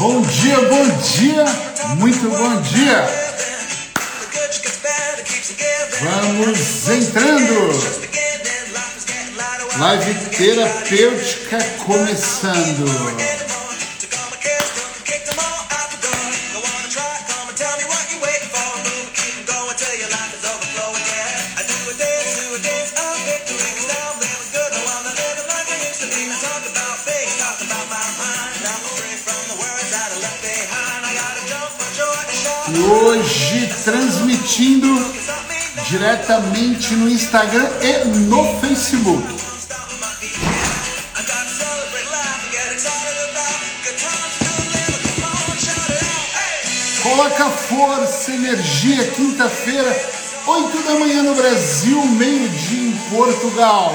Bom 0.00 0.22
dia, 0.22 0.56
bom 0.56 0.88
dia, 1.12 1.44
muito 1.98 2.26
bom 2.30 2.62
dia. 2.62 3.04
Vamos 6.00 6.88
entrando. 6.88 7.70
Live 9.78 10.14
terapêutica 10.30 11.58
começando. 11.84 13.39
Hoje 32.90 33.70
transmitindo 33.84 34.88
diretamente 35.88 36.94
no 36.94 37.08
Instagram 37.08 37.68
e 37.80 38.04
no 38.08 38.60
Facebook. 38.60 39.40
Coloca 47.02 47.44
força, 47.46 48.32
energia, 48.32 49.06
quinta-feira, 49.12 50.10
8 50.46 50.82
da 50.82 50.94
manhã 50.96 51.22
no 51.22 51.34
Brasil, 51.34 52.04
meio-dia 52.06 52.88
em 52.88 52.96
Portugal. 53.08 53.94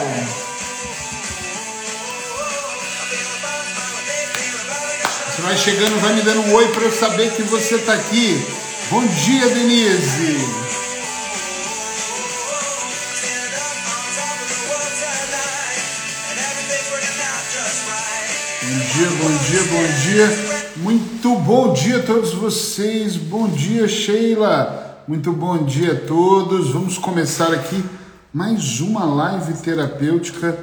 Você 5.27 5.41
vai 5.41 5.57
chegando, 5.57 5.99
vai 6.01 6.13
me 6.13 6.21
dando 6.21 6.41
um 6.41 6.53
oi 6.53 6.67
para 6.69 6.83
eu 6.83 6.91
saber 6.91 7.31
que 7.33 7.43
você 7.43 7.75
está 7.75 7.93
aqui. 7.93 8.64
Bom 8.91 9.03
dia, 9.07 9.49
Denise. 9.49 10.37
Bom 18.61 18.79
dia, 18.93 19.09
bom 19.09 19.37
dia, 19.37 19.63
bom 19.63 19.87
dia. 20.03 20.29
Muito 20.77 21.35
bom 21.39 21.73
dia 21.73 21.97
a 21.97 22.03
todos 22.03 22.33
vocês. 22.33 23.17
Bom 23.17 23.47
dia, 23.47 23.87
Sheila. 23.87 25.03
Muito 25.07 25.31
bom 25.31 25.63
dia 25.63 25.93
a 25.93 26.07
todos. 26.07 26.69
Vamos 26.69 26.99
começar 26.99 27.51
aqui 27.53 27.83
mais 28.31 28.81
uma 28.81 29.03
live 29.05 29.53
terapêutica 29.63 30.55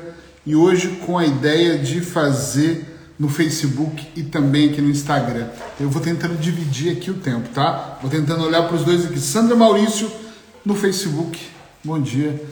e 0.46 0.54
hoje 0.54 1.00
com 1.04 1.18
a 1.18 1.26
ideia 1.26 1.76
de 1.76 2.00
fazer 2.00 2.91
no 3.22 3.28
Facebook 3.28 4.08
e 4.16 4.24
também 4.24 4.70
aqui 4.70 4.82
no 4.82 4.90
Instagram. 4.90 5.46
Eu 5.78 5.88
vou 5.88 6.02
tentando 6.02 6.36
dividir 6.40 6.90
aqui 6.90 7.08
o 7.08 7.14
tempo, 7.14 7.50
tá? 7.50 7.96
Vou 8.02 8.10
tentando 8.10 8.44
olhar 8.44 8.64
para 8.64 8.74
os 8.74 8.84
dois 8.84 9.06
aqui. 9.06 9.20
Sandra 9.20 9.54
Maurício 9.54 10.10
no 10.64 10.74
Facebook, 10.74 11.38
bom 11.84 12.00
dia. 12.00 12.44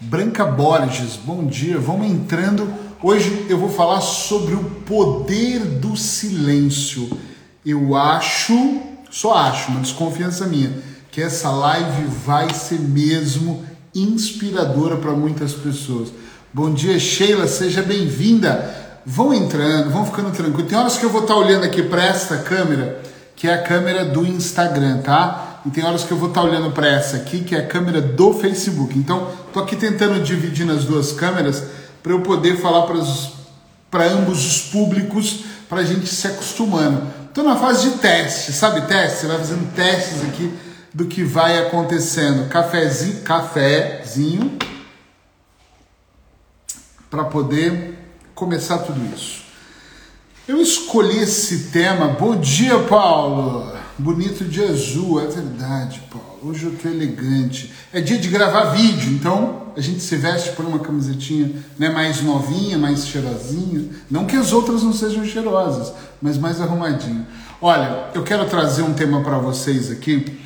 Branca 0.00 0.44
Borges, 0.44 1.16
bom 1.16 1.44
dia. 1.44 1.76
Vamos 1.76 2.06
entrando. 2.06 2.72
Hoje 3.02 3.46
eu 3.48 3.58
vou 3.58 3.68
falar 3.68 4.00
sobre 4.00 4.54
o 4.54 4.62
poder 4.86 5.58
do 5.58 5.96
silêncio. 5.96 7.18
Eu 7.66 7.96
acho, 7.96 8.80
só 9.10 9.34
acho, 9.34 9.72
uma 9.72 9.80
desconfiança 9.80 10.46
minha, 10.46 10.72
que 11.10 11.20
essa 11.20 11.50
live 11.50 12.04
vai 12.24 12.54
ser 12.54 12.78
mesmo 12.78 13.64
inspiradora 13.92 14.98
para 14.98 15.10
muitas 15.10 15.52
pessoas. 15.52 16.10
Bom 16.54 16.72
dia, 16.72 16.96
Sheila, 17.00 17.48
seja 17.48 17.82
bem-vinda 17.82 18.81
vão 19.04 19.34
entrando, 19.34 19.90
vão 19.90 20.04
ficando 20.04 20.30
tranquilos. 20.30 20.68
Tem 20.68 20.78
horas 20.78 20.96
que 20.96 21.04
eu 21.04 21.10
vou 21.10 21.22
estar 21.22 21.36
olhando 21.36 21.64
aqui 21.64 21.82
para 21.82 22.04
esta 22.04 22.38
câmera, 22.38 23.00
que 23.36 23.48
é 23.48 23.54
a 23.54 23.62
câmera 23.62 24.04
do 24.04 24.24
Instagram, 24.24 25.02
tá? 25.02 25.60
E 25.66 25.70
tem 25.70 25.84
horas 25.84 26.04
que 26.04 26.12
eu 26.12 26.16
vou 26.16 26.28
estar 26.28 26.42
olhando 26.42 26.70
para 26.72 26.88
essa 26.88 27.16
aqui, 27.16 27.40
que 27.40 27.54
é 27.54 27.58
a 27.58 27.66
câmera 27.66 28.00
do 28.00 28.34
Facebook. 28.34 28.98
Então, 28.98 29.28
tô 29.52 29.60
aqui 29.60 29.76
tentando 29.76 30.20
dividir 30.22 30.66
nas 30.66 30.84
duas 30.84 31.12
câmeras 31.12 31.62
para 32.02 32.12
eu 32.12 32.20
poder 32.20 32.56
falar 32.56 32.82
para 33.90 34.04
ambos 34.06 34.44
os 34.44 34.62
públicos, 34.70 35.44
para 35.68 35.80
a 35.80 35.84
gente 35.84 36.06
se 36.06 36.26
acostumando. 36.26 37.06
Estou 37.28 37.44
na 37.44 37.56
fase 37.56 37.90
de 37.90 37.98
teste, 37.98 38.52
sabe 38.52 38.82
teste? 38.82 39.20
Você 39.20 39.26
vai 39.26 39.38
fazendo 39.38 39.72
testes 39.74 40.22
aqui 40.24 40.52
do 40.92 41.06
que 41.06 41.24
vai 41.24 41.58
acontecendo. 41.66 42.48
Cafézinho, 42.48 43.20
cafézinho 43.22 44.58
para 47.08 47.24
poder 47.24 48.01
começar 48.42 48.78
tudo 48.78 49.00
isso. 49.14 49.44
Eu 50.48 50.60
escolhi 50.60 51.20
esse 51.20 51.70
tema. 51.70 52.08
Bom 52.08 52.34
dia, 52.34 52.76
Paulo. 52.80 53.72
Bonito 53.96 54.44
de 54.44 54.60
azul, 54.64 55.20
é 55.20 55.28
verdade, 55.28 56.02
Paulo. 56.10 56.50
Hoje 56.50 56.64
eu 56.64 56.76
tô 56.76 56.88
elegante. 56.88 57.72
É 57.92 58.00
dia 58.00 58.18
de 58.18 58.26
gravar 58.26 58.72
vídeo, 58.72 59.12
então 59.12 59.68
a 59.76 59.80
gente 59.80 60.00
se 60.00 60.16
veste 60.16 60.50
por 60.56 60.64
uma 60.64 60.80
camisetinha 60.80 61.52
né, 61.78 61.88
mais 61.88 62.20
novinha, 62.20 62.76
mais 62.76 63.06
cheirosinha. 63.06 63.88
Não 64.10 64.26
que 64.26 64.34
as 64.34 64.52
outras 64.52 64.82
não 64.82 64.92
sejam 64.92 65.24
cheirosas, 65.24 65.92
mas 66.20 66.36
mais 66.36 66.60
arrumadinho. 66.60 67.24
Olha, 67.60 68.08
eu 68.12 68.24
quero 68.24 68.44
trazer 68.46 68.82
um 68.82 68.92
tema 68.92 69.22
para 69.22 69.38
vocês 69.38 69.88
aqui, 69.88 70.36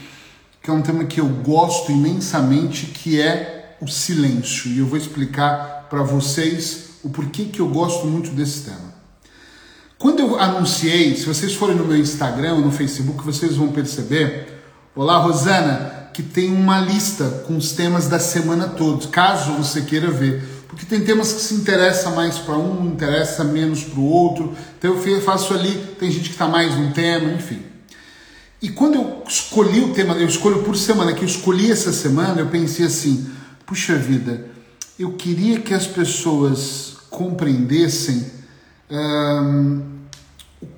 que 0.62 0.68
é 0.68 0.72
um 0.72 0.82
tema 0.82 1.06
que 1.06 1.18
eu 1.18 1.28
gosto 1.28 1.90
imensamente, 1.90 2.88
que 2.88 3.18
é 3.18 3.74
o 3.80 3.88
silêncio. 3.88 4.70
E 4.70 4.80
eu 4.80 4.86
vou 4.86 4.98
explicar 4.98 5.86
para 5.88 6.02
vocês 6.02 6.85
o 7.06 7.10
porquê 7.10 7.44
que 7.44 7.60
eu 7.60 7.68
gosto 7.68 8.04
muito 8.04 8.30
desse 8.30 8.62
tema. 8.62 8.92
Quando 9.96 10.18
eu 10.18 10.40
anunciei, 10.40 11.14
se 11.14 11.24
vocês 11.24 11.54
forem 11.54 11.76
no 11.76 11.84
meu 11.84 11.96
Instagram 11.96 12.54
ou 12.54 12.60
no 12.60 12.72
Facebook, 12.72 13.24
vocês 13.24 13.54
vão 13.54 13.68
perceber, 13.68 14.60
olá 14.92 15.18
Rosana, 15.18 16.10
que 16.12 16.20
tem 16.20 16.50
uma 16.50 16.80
lista 16.80 17.44
com 17.46 17.56
os 17.56 17.70
temas 17.72 18.08
da 18.08 18.18
semana 18.18 18.66
todos, 18.66 19.06
caso 19.06 19.52
você 19.52 19.82
queira 19.82 20.10
ver. 20.10 20.42
Porque 20.66 20.84
tem 20.84 21.04
temas 21.04 21.32
que 21.32 21.40
se 21.40 21.54
interessa 21.54 22.10
mais 22.10 22.38
para 22.38 22.58
um, 22.58 22.86
interessa 22.88 23.44
menos 23.44 23.84
para 23.84 24.00
o 24.00 24.04
outro. 24.04 24.52
Então 24.76 24.96
eu 24.96 25.22
faço 25.22 25.54
ali, 25.54 25.70
tem 26.00 26.10
gente 26.10 26.30
que 26.30 26.34
está 26.34 26.48
mais 26.48 26.74
num 26.74 26.90
tema, 26.90 27.32
enfim. 27.32 27.62
E 28.60 28.68
quando 28.68 28.96
eu 28.96 29.22
escolhi 29.28 29.80
o 29.80 29.94
tema, 29.94 30.14
eu 30.14 30.26
escolho 30.26 30.64
por 30.64 30.76
semana, 30.76 31.12
que 31.12 31.22
eu 31.22 31.28
escolhi 31.28 31.70
essa 31.70 31.92
semana, 31.92 32.40
eu 32.40 32.48
pensei 32.48 32.84
assim: 32.84 33.30
puxa 33.64 33.94
vida, 33.94 34.44
eu 34.98 35.12
queria 35.12 35.60
que 35.60 35.72
as 35.72 35.86
pessoas 35.86 36.95
compreendessem 37.16 38.26
hum, 38.90 39.82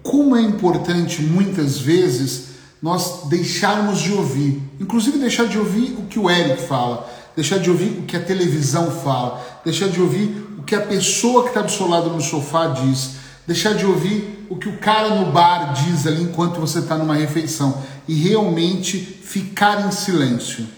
como 0.04 0.36
é 0.36 0.40
importante 0.40 1.20
muitas 1.20 1.78
vezes 1.78 2.48
nós 2.80 3.24
deixarmos 3.28 3.98
de 3.98 4.12
ouvir, 4.12 4.62
inclusive 4.78 5.18
deixar 5.18 5.48
de 5.48 5.58
ouvir 5.58 5.96
o 5.98 6.06
que 6.06 6.18
o 6.18 6.30
Eric 6.30 6.62
fala, 6.62 7.10
deixar 7.34 7.58
de 7.58 7.68
ouvir 7.68 7.98
o 7.98 8.02
que 8.02 8.16
a 8.16 8.22
televisão 8.22 8.88
fala, 8.88 9.44
deixar 9.64 9.88
de 9.88 10.00
ouvir 10.00 10.46
o 10.56 10.62
que 10.62 10.76
a 10.76 10.80
pessoa 10.80 11.42
que 11.42 11.48
está 11.48 11.60
do 11.60 11.72
seu 11.72 11.88
lado 11.88 12.08
no 12.10 12.20
sofá 12.20 12.68
diz, 12.68 13.16
deixar 13.44 13.74
de 13.74 13.84
ouvir 13.84 14.46
o 14.48 14.56
que 14.56 14.68
o 14.68 14.78
cara 14.78 15.16
no 15.16 15.32
bar 15.32 15.72
diz 15.72 16.06
ali 16.06 16.22
enquanto 16.22 16.60
você 16.60 16.78
está 16.78 16.96
numa 16.96 17.16
refeição 17.16 17.82
e 18.06 18.14
realmente 18.14 18.96
ficar 18.96 19.86
em 19.86 19.90
silêncio. 19.90 20.77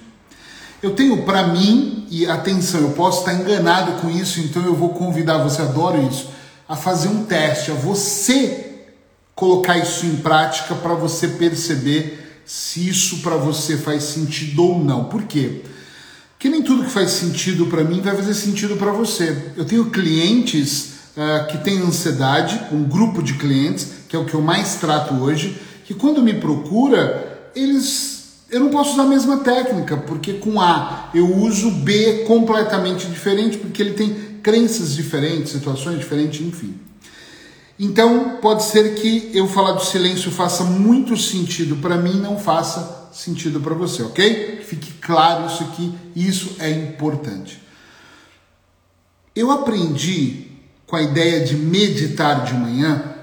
Eu 0.83 0.93
tenho 0.93 1.25
para 1.25 1.49
mim, 1.49 2.07
e 2.11 2.27
atenção, 2.27 2.81
eu 2.81 2.91
posso 2.93 3.21
estar 3.21 3.35
enganado 3.35 4.01
com 4.01 4.09
isso, 4.11 4.41
então 4.41 4.65
eu 4.65 4.75
vou 4.75 4.91
convidar 4.91 5.39
você, 5.39 5.61
adoro 5.61 6.03
isso, 6.09 6.31
a 6.67 6.75
fazer 6.75 7.09
um 7.09 7.25
teste, 7.25 7.71
a 7.71 7.75
você 7.75 8.71
colocar 9.35 9.77
isso 9.77 10.07
em 10.07 10.17
prática 10.17 10.75
para 10.75 10.95
você 10.95 11.29
perceber 11.29 12.43
se 12.47 12.89
isso 12.89 13.19
para 13.19 13.37
você 13.37 13.77
faz 13.77 14.05
sentido 14.05 14.65
ou 14.65 14.83
não. 14.83 15.05
Por 15.05 15.25
quê? 15.25 15.63
Porque 16.33 16.49
nem 16.49 16.63
tudo 16.63 16.85
que 16.85 16.91
faz 16.91 17.11
sentido 17.11 17.67
para 17.67 17.85
mim 17.85 18.01
vai 18.01 18.17
fazer 18.17 18.33
sentido 18.33 18.77
para 18.77 18.91
você. 18.91 19.53
Eu 19.57 19.67
tenho 19.67 19.91
clientes 19.91 20.95
uh, 21.15 21.47
que 21.47 21.59
têm 21.59 21.79
ansiedade, 21.79 22.59
um 22.73 22.85
grupo 22.85 23.23
de 23.23 23.35
clientes, 23.35 23.89
que 24.09 24.17
é 24.17 24.19
o 24.19 24.25
que 24.25 24.33
eu 24.33 24.41
mais 24.41 24.77
trato 24.77 25.15
hoje, 25.15 25.61
que 25.85 25.93
quando 25.93 26.23
me 26.23 26.35
procura, 26.35 27.51
eles 27.55 28.10
eu 28.51 28.61
não 28.61 28.71
posso 28.71 28.95
usar 28.95 29.03
a 29.05 29.07
mesma 29.07 29.39
técnica, 29.39 29.97
porque 29.97 30.35
com 30.35 30.61
A 30.61 31.11
eu 31.15 31.33
uso 31.37 31.71
B 31.71 32.25
completamente 32.27 33.07
diferente, 33.07 33.57
porque 33.57 33.81
ele 33.81 33.95
tem 33.95 34.13
crenças 34.43 34.95
diferentes, 34.95 35.53
situações 35.53 35.99
diferentes, 35.99 36.41
enfim. 36.41 36.75
Então, 37.79 38.39
pode 38.43 38.65
ser 38.65 38.97
que 38.97 39.31
eu 39.33 39.49
falar 39.49 39.73
do 39.73 39.85
silêncio 39.85 40.31
faça 40.31 40.65
muito 40.65 41.17
sentido 41.17 41.77
para 41.77 41.97
mim, 41.97 42.21
não 42.21 42.39
faça 42.39 43.09
sentido 43.13 43.61
para 43.61 43.75
você, 43.75 44.03
ok? 44.03 44.61
Fique 44.67 44.93
claro 45.01 45.47
isso 45.47 45.63
aqui, 45.63 45.95
isso 46.15 46.57
é 46.59 46.71
importante. 46.71 47.63
Eu 49.35 49.51
aprendi 49.51 50.49
com 50.87 50.97
a 50.97 51.03
ideia 51.03 51.45
de 51.45 51.57
meditar 51.57 52.45
de 52.45 52.53
manhã 52.53 53.15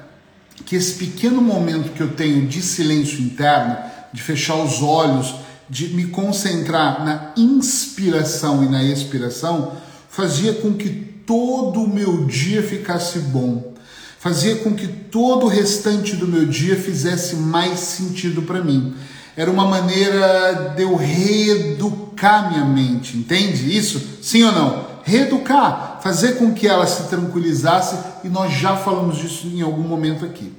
que 0.66 0.76
esse 0.76 0.94
pequeno 0.94 1.42
momento 1.42 1.94
que 1.94 2.02
eu 2.02 2.14
tenho 2.14 2.48
de 2.48 2.62
silêncio 2.62 3.22
interno 3.22 3.78
de 4.14 4.22
fechar 4.22 4.56
os 4.56 4.82
olhos, 4.82 5.36
de 5.70 5.90
me 5.90 6.08
concentrar 6.08 7.04
na 7.04 7.34
inspiração 7.36 8.64
e 8.64 8.70
na 8.70 8.84
expiração, 8.84 9.74
fazia 10.10 10.54
com 10.54 10.74
que 10.74 10.90
todo 10.90 11.82
o 11.82 11.90
meu 11.90 12.26
dia 12.26 12.64
ficasse 12.64 13.20
bom. 13.20 13.76
fazia 14.20 14.56
com 14.58 14.74
que 14.74 14.88
todo 14.88 15.46
o 15.46 15.50
restante 15.50 16.16
do 16.16 16.28
meu 16.28 16.46
dia 16.46 16.76
fizesse 16.76 17.36
mais 17.36 17.80
sentido 17.80 18.42
para 18.42 18.64
mim. 18.64 18.96
Era 19.38 19.50
uma 19.52 19.66
maneira 19.66 20.74
de 20.76 20.82
eu 20.82 20.96
reeducar 20.96 22.50
minha 22.50 22.66
mente, 22.66 23.16
entende 23.16 23.78
isso? 23.78 24.02
Sim 24.22 24.44
ou 24.44 24.52
não? 24.52 24.88
Reeducar, 25.04 26.00
fazer 26.02 26.38
com 26.38 26.52
que 26.52 26.68
ela 26.68 26.88
se 26.88 27.04
tranquilizasse 27.04 27.96
e 28.24 28.28
nós 28.28 28.52
já 28.52 28.76
falamos 28.76 29.18
disso 29.18 29.48
em 29.48 29.62
algum 29.62 29.84
momento 29.84 30.26
aqui. 30.26 30.52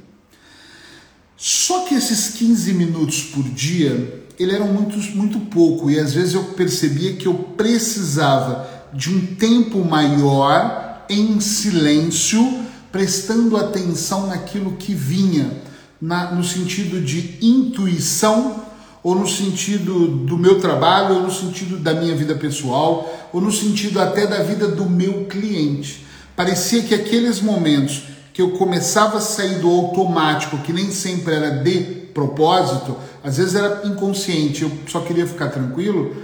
Só 1.40 1.84
que 1.84 1.94
esses 1.94 2.30
15 2.30 2.74
minutos 2.74 3.22
por 3.22 3.44
dia, 3.44 4.24
ele 4.36 4.52
eram 4.52 4.66
muito, 4.66 4.98
muito 5.16 5.38
pouco 5.38 5.88
e 5.88 5.96
às 5.96 6.12
vezes 6.12 6.34
eu 6.34 6.42
percebia 6.42 7.14
que 7.14 7.26
eu 7.26 7.34
precisava 7.34 8.68
de 8.92 9.08
um 9.08 9.24
tempo 9.36 9.84
maior 9.84 11.04
em 11.08 11.38
silêncio, 11.38 12.64
prestando 12.90 13.56
atenção 13.56 14.26
naquilo 14.26 14.72
que 14.72 14.92
vinha, 14.92 15.62
na, 16.00 16.32
no 16.32 16.42
sentido 16.42 17.00
de 17.00 17.38
intuição, 17.40 18.64
ou 19.00 19.14
no 19.14 19.28
sentido 19.28 20.08
do 20.08 20.36
meu 20.36 20.60
trabalho, 20.60 21.16
ou 21.16 21.22
no 21.22 21.32
sentido 21.32 21.76
da 21.76 21.94
minha 21.94 22.16
vida 22.16 22.34
pessoal, 22.34 23.30
ou 23.32 23.40
no 23.40 23.52
sentido 23.52 24.00
até 24.00 24.26
da 24.26 24.42
vida 24.42 24.66
do 24.66 24.90
meu 24.90 25.26
cliente. 25.26 26.04
Parecia 26.34 26.82
que 26.82 26.94
aqueles 26.94 27.40
momentos 27.40 28.02
que 28.38 28.42
eu 28.42 28.50
começava 28.50 29.18
a 29.18 29.20
sair 29.20 29.58
do 29.58 29.68
automático, 29.68 30.58
que 30.58 30.72
nem 30.72 30.92
sempre 30.92 31.34
era 31.34 31.50
de 31.50 31.80
propósito, 32.14 32.96
às 33.24 33.36
vezes 33.36 33.56
era 33.56 33.82
inconsciente, 33.84 34.62
eu 34.62 34.70
só 34.86 35.00
queria 35.00 35.26
ficar 35.26 35.48
tranquilo, 35.48 36.14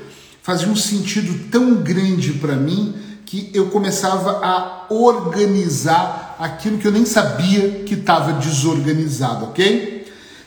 fazia 0.41 0.69
um 0.69 0.77
sentido 0.77 1.51
tão 1.51 1.75
grande 1.75 2.35
para 2.35 2.55
mim 2.55 2.95
que 3.27 3.51
eu 3.53 3.67
começava 3.67 4.39
a 4.47 4.87
organizar 4.95 6.37
aquilo 6.39 6.79
que 6.79 6.87
eu 6.87 6.93
nem 6.93 7.05
sabia 7.05 7.83
que 7.85 7.95
estava 7.95 8.35
desorganizado, 8.35 9.47
ok? 9.47 9.94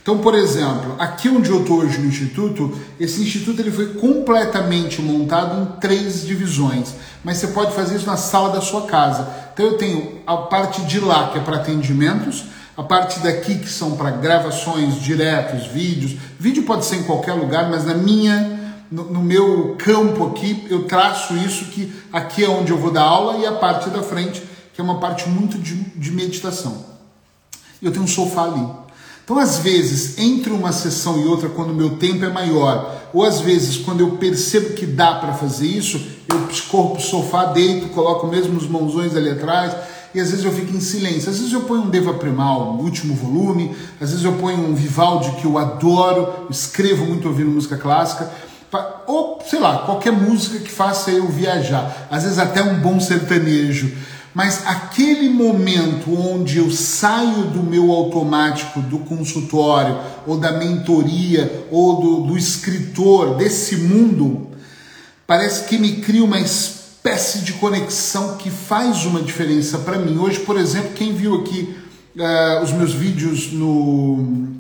Então, 0.07 0.19
por 0.19 0.36
exemplo, 0.36 0.95
aqui 0.98 1.27
onde 1.27 1.50
eu 1.50 1.59
estou 1.59 1.80
hoje 1.80 1.98
no 1.98 2.07
instituto, 2.07 2.80
esse 2.98 3.21
instituto 3.21 3.59
ele 3.59 3.74
foi 3.74 3.88
completamente 3.95 5.01
montado 5.01 5.62
em 5.62 5.65
três 5.81 6.25
divisões, 6.25 6.94
mas 7.25 7.36
você 7.36 7.48
pode 7.48 7.74
fazer 7.74 7.98
isso 7.98 8.06
na 8.06 8.15
sala 8.15 8.54
da 8.54 8.62
sua 8.62 8.83
casa. 8.83 9.27
Então, 9.54 9.65
eu 9.65 9.77
tenho 9.77 10.21
a 10.25 10.38
parte 10.38 10.81
de 10.83 11.01
lá 11.01 11.27
que 11.27 11.39
é 11.39 11.42
para 11.42 11.57
atendimentos, 11.57 12.45
a 12.77 12.83
parte 12.83 13.19
daqui 13.19 13.56
que 13.56 13.68
são 13.68 13.98
para 13.98 14.12
gravações 14.12 14.95
diretos, 15.01 15.68
vídeos. 15.68 16.15
Vídeo 16.39 16.63
pode 16.63 16.86
ser 16.86 16.95
em 16.95 17.04
qualquer 17.04 17.33
lugar, 17.33 17.69
mas 17.69 17.83
na 17.83 17.94
minha 17.94 18.77
no, 18.89 19.12
no, 19.12 19.21
meu 19.21 19.75
campo 19.77 20.27
aqui, 20.27 20.65
eu 20.69 20.86
traço 20.86 21.36
isso 21.36 21.65
que 21.65 21.92
aqui 22.13 22.45
é 22.45 22.50
onde 22.50 22.71
eu 22.71 22.77
vou 22.77 22.92
dar 22.92 23.04
aula 23.04 23.39
e 23.39 23.45
a 23.45 23.51
parte 23.51 23.89
da 23.89 24.01
frente, 24.01 24.42
que 24.74 24.80
é 24.80 24.83
uma 24.86 25.01
parte 25.01 25.27
muito 25.27 25.57
de, 25.57 25.75
de 25.75 26.12
meditação. 26.12 26.86
Eu 27.81 27.92
tenho 27.92 28.06
um 28.06 28.07
sofá 28.07 28.45
ali. 28.45 28.87
Então, 29.27 29.39
às 29.39 29.57
vezes, 29.57 30.18
entre 30.18 30.53
uma 30.53 30.71
sessão 30.71 31.19
e 31.19 31.25
outra, 31.25 31.50
quando 31.50 31.71
o 31.71 31.75
meu 31.75 31.97
tempo 31.97 32.24
é 32.24 32.29
maior, 32.29 33.09
ou 33.13 33.25
às 33.25 33.41
vezes, 33.41 33.75
quando 33.75 34.00
eu 34.00 34.12
percebo 34.12 34.69
que 34.69 34.85
dá 34.85 35.15
para 35.15 35.33
fazer 35.33 35.68
isso, 35.68 36.01
eu 36.29 36.47
corro 36.69 36.91
para 36.91 37.00
o 37.00 37.03
sofá, 37.03 37.44
deito, 37.47 37.89
coloco 37.89 38.25
mesmo 38.27 38.56
os 38.56 38.69
mãozões 38.69 39.18
ali 39.18 39.29
atrás, 39.29 39.75
e 40.15 40.21
às 40.21 40.29
vezes 40.29 40.45
eu 40.45 40.51
fico 40.53 40.74
em 40.74 40.79
silêncio. 40.79 41.29
Às 41.29 41.39
vezes 41.39 41.51
eu 41.51 41.59
ponho 41.63 41.81
um 41.81 41.89
Deva 41.89 42.13
Primal, 42.13 42.77
o 42.79 42.81
último 42.81 43.13
volume, 43.15 43.75
às 44.00 44.12
vezes 44.12 44.24
eu 44.24 44.31
ponho 44.31 44.59
um 44.59 44.74
Vivaldi 44.74 45.31
que 45.31 45.44
eu 45.44 45.57
adoro, 45.57 46.47
escrevo 46.50 47.06
muito 47.06 47.27
ouvindo 47.27 47.51
música 47.51 47.75
clássica, 47.75 48.31
ou 49.06 49.41
sei 49.45 49.59
lá, 49.59 49.80
qualquer 49.80 50.13
música 50.13 50.57
que 50.59 50.71
faça 50.71 51.12
eu 51.12 51.27
viajar, 51.27 52.07
às 52.09 52.23
vezes 52.23 52.39
até 52.39 52.63
um 52.63 52.80
bom 52.80 52.97
sertanejo, 52.97 53.91
mas 54.38 54.68
aquele 54.68 55.30
momento 55.30 56.13
onde 56.16 56.60
eu 56.60 56.69
saio 56.69 57.45
do 57.45 57.63
meu 57.63 57.92
automático, 57.92 58.80
do 58.81 59.00
consultório, 59.00 59.98
ou 60.28 60.38
da 60.38 60.51
mentoria, 60.51 61.66
ou 61.72 62.00
do, 62.00 62.28
do 62.28 62.38
escritor, 62.38 63.34
desse 63.34 63.78
mundo, 63.78 64.50
parece 65.25 65.63
que 65.63 65.80
me 65.80 66.01
cria 66.01 66.24
uma 66.24 66.39
espécie 66.39 67.39
de 67.39 67.54
conexão 67.54 68.38
que 68.38 68.51
faz 68.51 69.06
uma 69.06 69.24
diferença 69.24 69.80
para 69.80 69.98
mim. 69.98 70.19
Hoje, 70.19 70.42
por 70.42 70.56
exemplo, 70.56 70.92
quem 70.94 71.16
viu 71.16 71.42
aqui 71.42 71.75
uh, 72.16 72.63
os 72.63 72.72
meus 72.72 72.94
vídeos 72.94 73.51
no, 73.51 74.18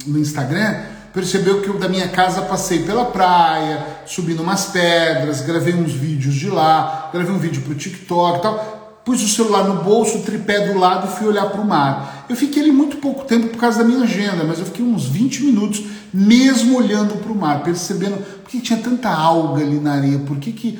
no 0.07 0.17
Instagram, 0.17 0.75
percebeu 1.13 1.61
que 1.61 1.67
eu 1.67 1.77
da 1.77 1.87
minha 1.87 2.07
casa 2.07 2.41
passei 2.41 2.81
pela 2.81 3.05
praia, 3.05 3.85
subi 4.07 4.33
umas 4.33 4.65
pedras, 4.65 5.41
gravei 5.41 5.75
uns 5.75 5.91
vídeos 5.91 6.33
de 6.33 6.49
lá, 6.49 7.11
gravei 7.13 7.31
um 7.31 7.37
vídeo 7.37 7.61
para 7.61 7.73
o 7.73 7.75
TikTok 7.75 8.39
e 8.39 8.41
tal. 8.41 8.76
Pus 9.07 9.23
o 9.23 9.27
celular 9.29 9.63
no 9.63 9.83
bolso, 9.83 10.17
o 10.17 10.21
tripé 10.21 10.67
do 10.67 10.77
lado 10.77 11.07
e 11.07 11.17
fui 11.17 11.27
olhar 11.27 11.45
para 11.49 11.61
o 11.61 11.65
mar. 11.65 12.25
Eu 12.27 12.35
fiquei 12.35 12.61
ali 12.61 12.73
muito 12.73 12.97
pouco 12.97 13.23
tempo 13.23 13.47
por 13.47 13.57
causa 13.57 13.77
da 13.77 13.85
minha 13.85 14.03
agenda, 14.03 14.43
mas 14.43 14.59
eu 14.59 14.65
fiquei 14.65 14.83
uns 14.83 15.05
20 15.05 15.45
minutos 15.45 15.81
mesmo 16.13 16.77
olhando 16.77 17.15
para 17.15 17.31
o 17.31 17.35
mar, 17.35 17.63
percebendo 17.63 18.17
por 18.43 18.51
que 18.51 18.59
tinha 18.59 18.77
tanta 18.77 19.09
alga 19.09 19.63
ali 19.63 19.79
na 19.79 19.93
areia, 19.93 20.19
por 20.19 20.35
que, 20.35 20.51
que 20.51 20.77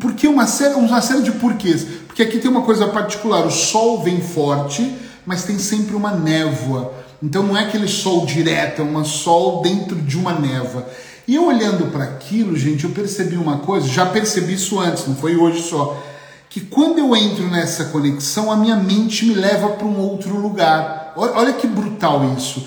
por 0.00 0.12
que 0.14 0.28
uma 0.28 0.46
série, 0.46 0.74
uma 0.74 1.00
série 1.00 1.22
de 1.22 1.32
porquês? 1.32 1.84
Porque 2.06 2.22
aqui 2.22 2.38
tem 2.38 2.48
uma 2.48 2.62
coisa 2.62 2.86
particular: 2.86 3.44
o 3.44 3.50
sol 3.50 4.00
vem 4.04 4.20
forte, 4.20 4.88
mas 5.26 5.42
tem 5.42 5.58
sempre 5.58 5.96
uma 5.96 6.12
névoa. 6.12 6.94
Então 7.20 7.42
não 7.42 7.56
é 7.56 7.64
aquele 7.64 7.88
sol 7.88 8.26
direto, 8.26 8.80
é 8.80 8.84
um 8.84 9.04
sol 9.04 9.60
dentro 9.60 9.96
de 9.96 10.16
uma 10.16 10.34
névoa. 10.34 10.88
E 11.26 11.34
eu 11.34 11.46
olhando 11.46 11.90
para 11.90 12.04
aquilo, 12.04 12.56
gente, 12.56 12.84
eu 12.84 12.90
percebi 12.90 13.36
uma 13.36 13.58
coisa, 13.58 13.88
já 13.88 14.06
percebi 14.06 14.54
isso 14.54 14.78
antes, 14.78 15.04
não 15.04 15.16
foi 15.16 15.34
hoje 15.34 15.64
só, 15.64 16.00
que 16.50 16.60
quando 16.60 16.98
eu 16.98 17.14
entro 17.14 17.46
nessa 17.48 17.86
conexão, 17.86 18.50
a 18.50 18.56
minha 18.56 18.76
mente 18.76 19.26
me 19.26 19.34
leva 19.34 19.70
para 19.70 19.86
um 19.86 19.98
outro 20.00 20.36
lugar. 20.36 21.12
Olha 21.16 21.52
que 21.52 21.66
brutal 21.66 22.34
isso. 22.36 22.66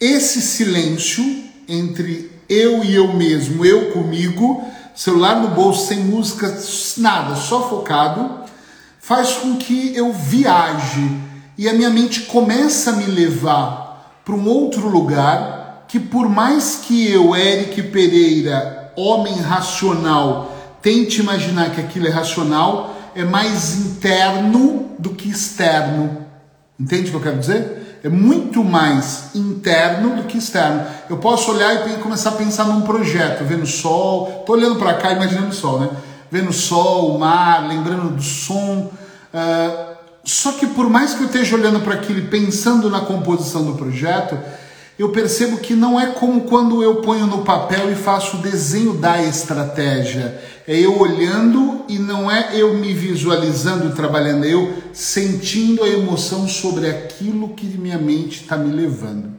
Esse 0.00 0.40
silêncio 0.40 1.24
entre 1.68 2.30
eu 2.48 2.84
e 2.84 2.94
eu 2.94 3.12
mesmo, 3.12 3.64
eu 3.64 3.90
comigo, 3.92 4.64
celular 4.94 5.40
no 5.40 5.48
bolso, 5.48 5.88
sem 5.88 5.98
música, 5.98 6.56
nada, 6.98 7.34
só 7.34 7.68
focado, 7.68 8.44
faz 9.00 9.32
com 9.34 9.56
que 9.56 9.94
eu 9.96 10.12
viaje 10.12 11.10
e 11.58 11.68
a 11.68 11.72
minha 11.72 11.90
mente 11.90 12.22
começa 12.22 12.90
a 12.90 12.92
me 12.94 13.04
levar 13.04 14.20
para 14.24 14.34
um 14.34 14.48
outro 14.48 14.88
lugar 14.88 15.84
que, 15.88 15.98
por 15.98 16.28
mais 16.28 16.80
que 16.82 17.10
eu, 17.10 17.34
Eric 17.34 17.82
Pereira, 17.84 18.92
homem 18.96 19.36
racional, 19.40 20.52
tente 20.82 21.20
imaginar 21.20 21.70
que 21.70 21.80
aquilo 21.80 22.06
é 22.06 22.10
racional, 22.10 22.95
é 23.16 23.24
mais 23.24 23.74
interno 23.74 24.90
do 24.98 25.10
que 25.10 25.30
externo. 25.30 26.18
Entende 26.78 27.08
o 27.08 27.10
que 27.12 27.16
eu 27.16 27.22
quero 27.22 27.38
dizer? 27.38 28.00
É 28.04 28.08
muito 28.10 28.62
mais 28.62 29.34
interno 29.34 30.16
do 30.16 30.24
que 30.24 30.36
externo. 30.36 30.86
Eu 31.08 31.16
posso 31.16 31.50
olhar 31.50 31.88
e 31.88 31.96
começar 31.96 32.30
a 32.30 32.32
pensar 32.32 32.64
num 32.64 32.82
projeto, 32.82 33.42
vendo 33.44 33.62
o 33.62 33.66
sol, 33.66 34.44
tô 34.46 34.52
olhando 34.52 34.76
para 34.76 34.94
cá, 34.94 35.12
imaginando 35.12 35.48
o 35.48 35.54
sol, 35.54 35.80
né? 35.80 35.90
Vendo 36.30 36.50
o 36.50 36.52
sol, 36.52 37.16
o 37.16 37.18
mar, 37.18 37.66
lembrando 37.66 38.14
do 38.14 38.22
som. 38.22 38.90
Uh, 39.32 39.96
só 40.22 40.52
que 40.52 40.66
por 40.66 40.90
mais 40.90 41.14
que 41.14 41.22
eu 41.22 41.26
esteja 41.26 41.56
olhando 41.56 41.80
para 41.80 41.94
aquilo 41.94 42.18
e 42.18 42.26
pensando 42.26 42.90
na 42.90 43.00
composição 43.00 43.64
do 43.64 43.74
projeto, 43.74 44.38
eu 44.98 45.10
percebo 45.10 45.58
que 45.58 45.74
não 45.74 46.00
é 46.00 46.06
como 46.06 46.42
quando 46.42 46.82
eu 46.82 46.96
ponho 46.96 47.26
no 47.26 47.42
papel 47.42 47.92
e 47.92 47.94
faço 47.94 48.38
o 48.38 48.40
desenho 48.40 48.94
da 48.94 49.22
estratégia. 49.22 50.40
É 50.66 50.78
eu 50.78 50.98
olhando 50.98 51.84
e 51.86 51.98
não 51.98 52.30
é 52.30 52.50
eu 52.54 52.74
me 52.74 52.94
visualizando 52.94 53.88
e 53.88 53.92
trabalhando, 53.92 54.44
é 54.44 54.54
eu 54.54 54.72
sentindo 54.92 55.84
a 55.84 55.88
emoção 55.88 56.48
sobre 56.48 56.88
aquilo 56.88 57.50
que 57.50 57.66
minha 57.66 57.98
mente 57.98 58.42
está 58.42 58.56
me 58.56 58.74
levando. 58.74 59.36